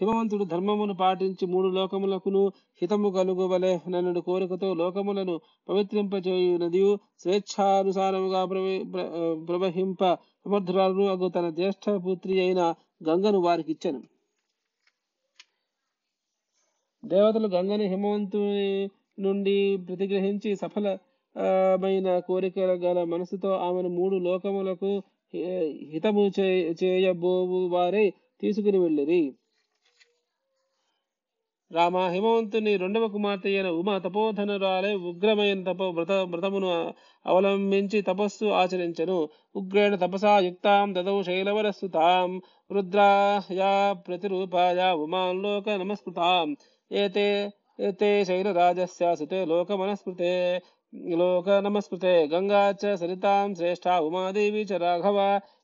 హిమవంతుడు 0.00 0.44
ధర్మమును 0.50 0.94
పాటించి 1.00 1.44
మూడు 1.50 1.68
లోకములకును 1.76 2.40
హితము 2.82 3.10
కలుగువలె 3.16 3.70
నన్నుడు 3.92 4.20
కోరికతో 4.26 4.74
లోకములను 4.80 5.34
పవిత్రింపచేయు 5.68 6.56
నదియు 6.62 6.90
స్వేచ్ఛానుసారముగా 7.22 8.40
ప్రవ- 8.46 8.84
ప్ర- 8.94 9.08
ప్రవహింప 9.48 10.02
సమర్థురాలను 10.44 11.06
అగు 11.14 11.28
తన 11.36 11.48
జ్యేష్ఠ 11.58 11.94
పుత్రి 12.06 12.34
అయిన 12.40 12.62
గంగను 13.01 13.39
వారికిచ్చెను. 13.39 13.99
దేవతలు 17.03 17.47
గంగను 17.47 17.83
హిమవంతుని 17.83 18.69
నుండి 19.19 19.55
ప్రతిగ్రహించి 19.87 20.49
సఫలమైన 20.55 22.07
కోరికల 22.19 22.71
గల 22.85 22.99
మనసుతో 23.03 23.49
ఆమెను 23.67 23.89
మూడు 23.89 24.15
లోకములకు 24.17 24.91
హితము 25.93 26.23
చేయబోవు 26.83 27.59
వారే 27.67 28.05
తీసుకుని 28.41 28.77
వెళ్ళిరి. 28.77 29.21
రామ 31.71 31.97
హిమవంతుని 32.07 32.73
రెండవ 32.77 33.05
కుమార్తె 33.07 33.49
అయిన 33.49 33.69
ఉమ 33.69 33.97
తపోధనురాలే 33.97 34.91
ఉగ్రమైన 35.09 35.63
తపో 35.63 35.85
వ్రత 35.89 36.11
వ్రతమును 36.31 36.69
అవలంబించి 37.25 37.99
తపస్సు 38.01 38.45
ఆచరించను. 38.61 39.17
ఉగ్రేణ 39.55 39.95
తపసా 39.95 40.33
యుక్తాం 40.39 40.95
దదౌ 40.95 41.17
శైలవరస్సు 41.23 41.87
తాం 41.87 42.29
ప్రతిరూపాయ 44.05 44.79
ఉమాం 44.95 45.35
లోక 45.43 45.69
నమస్కృతాం 45.69 46.47
ఏతే 46.91 47.27
ఏతే 47.79 48.09
శైలరాజస్య 48.23 49.15
సుతే 49.15 49.45
లోకమనస్కృతే 49.45 50.33
లోక 51.17 51.49
నమస్కృతే 51.49 52.13
గంగా 52.27 52.61
చ 52.83 52.95
సరితాం 52.95 53.55
శ్రేష్టా 53.55 53.93
ఉమాదేవి 53.99 54.61
చ 54.61 54.77
రాఘవ 54.77 55.19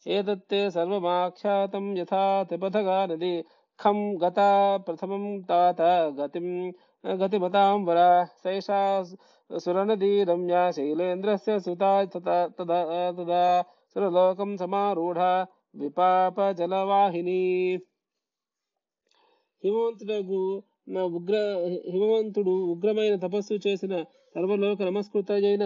ఏతత్తే 0.07 0.69
సర్వమాఖ్యాతం 0.69 1.85
యథా 1.97 2.43
త్రిపథగా 2.43 3.05
నది 3.05 3.33
ఖం 3.79 3.99
గత 4.23 4.39
ప్రథమం 4.87 5.25
తాత 5.41 5.81
గతిం 6.19 6.47
గతిమతాం 7.03 7.85
వర 7.85 7.99
సైషా 8.43 8.81
సురనదీ 9.49 10.23
రమ్య 10.23 10.71
శైలేంద్రస్య 10.71 11.59
సుతా 11.59 11.91
తదా 12.05 12.37
తదా 12.59 12.81
తదా 13.11 13.43
విపాప 15.75 16.51
జలవాహిని 16.51 17.39
హిమవంతుడు 19.63 20.39
నా 20.87 21.03
ఉగ్ర 21.09 21.35
హిమవంతుడు 21.91 22.51
ఉగ్రమైన 22.73 23.15
తపస్సు 23.15 23.59
చేసిన 23.67 23.93
సర్వలోక 24.35 24.83
నమస్కృత 24.83 25.31
అయిన 25.31 25.63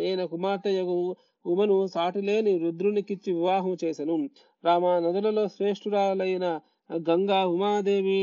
అయిన 0.00 0.24
కుమార్తె 0.24 0.70
యగు 0.70 0.96
ఉమను 1.44 1.86
సాటిలేని 1.86 2.58
రుద్రునికిచ్చి 2.58 3.32
వివాహం 3.32 3.76
చేసెను. 3.84 4.14
రామ 4.64 4.98
నదులలో 4.98 5.48
శ్రేష్ఠురాలైన 5.48 6.46
గంగా 6.90 7.46
ఉమాదేవి 7.46 8.18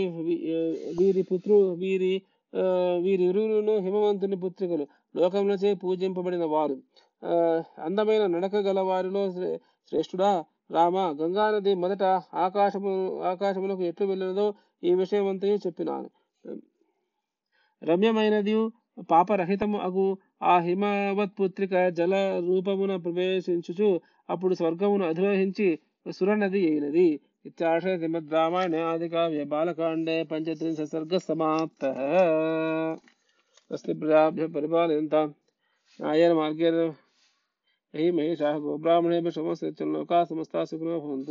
వీరి 0.99 1.23
పుత్రు 1.23 1.55
వీరి 1.75 2.13
ఆ, 2.53 2.63
వీరిరువురును 3.03 3.77
హిమవంతుని 3.77 4.35
పుత్రికలు 4.35 4.85
లోకములచే 5.15 5.73
పూజింపబడిన 5.73 6.45
వారు. 6.45 6.75
అందమైన 7.79 8.27
నడక 8.27 8.55
గల 8.57 8.79
వారిలో 8.81 9.31
శ్రే- 9.31 9.57
శ్రేష్ఠుడా 9.91 10.29
రామ 10.71 10.97
గంగా 11.21 11.51
నది 11.51 11.73
మొదట 11.73 12.03
ఆకాశము 12.43 12.91
ఆకాశములకు 13.23 13.83
ఎట్లు 13.83 14.05
వెళ్ళినదో 14.07 14.53
ఈ 14.83 14.93
విషయమంతయు 14.93 15.55
చెప్పినాను. 15.55 16.09
రమ్యమైనది 17.83 18.69
పాపరహితము 19.11 19.77
అగు 19.79 20.17
ఆ 20.43 20.59
హిమవత్ 20.59 21.35
పుత్రిక 21.39 21.87
జల 21.89 22.15
రూపమున 22.47 22.95
ప్రవేశించుచు 22.95 24.01
అప్పుడు 24.29 24.53
స్వర్గమును 24.55 25.05
అధిరోహించి 25.07 25.79
సురనది 26.11 26.61
అయినది. 26.69 27.07
ఇత్యాశయ 27.45 27.97
శ్రీమద్ 27.97 28.31
రామాయణ 28.31 28.75
ఆది 28.91 29.09
కావ్య 29.09 29.43
బాలకాండే 29.43 30.23
పంచత్రింశ 30.23 30.81
సర్గ 30.81 31.17
సమాప్త. 31.17 31.83
స్వస్తి 33.67 33.93
ప్రజాభ్య 33.93 34.47
పరిపాలయంతాం. 34.47 35.27
న్యాయేన 35.99 36.33
మార్గేణ 36.33 36.91
यही 37.97 38.11
महेशाः 38.11 38.57
ब्राह्मणे 38.77 39.31
समस्त 39.31 39.81
लोका 39.83 40.23
समस्ता 40.25 40.63
सुखिनो 40.65 40.99
भवन्तु 41.01 41.25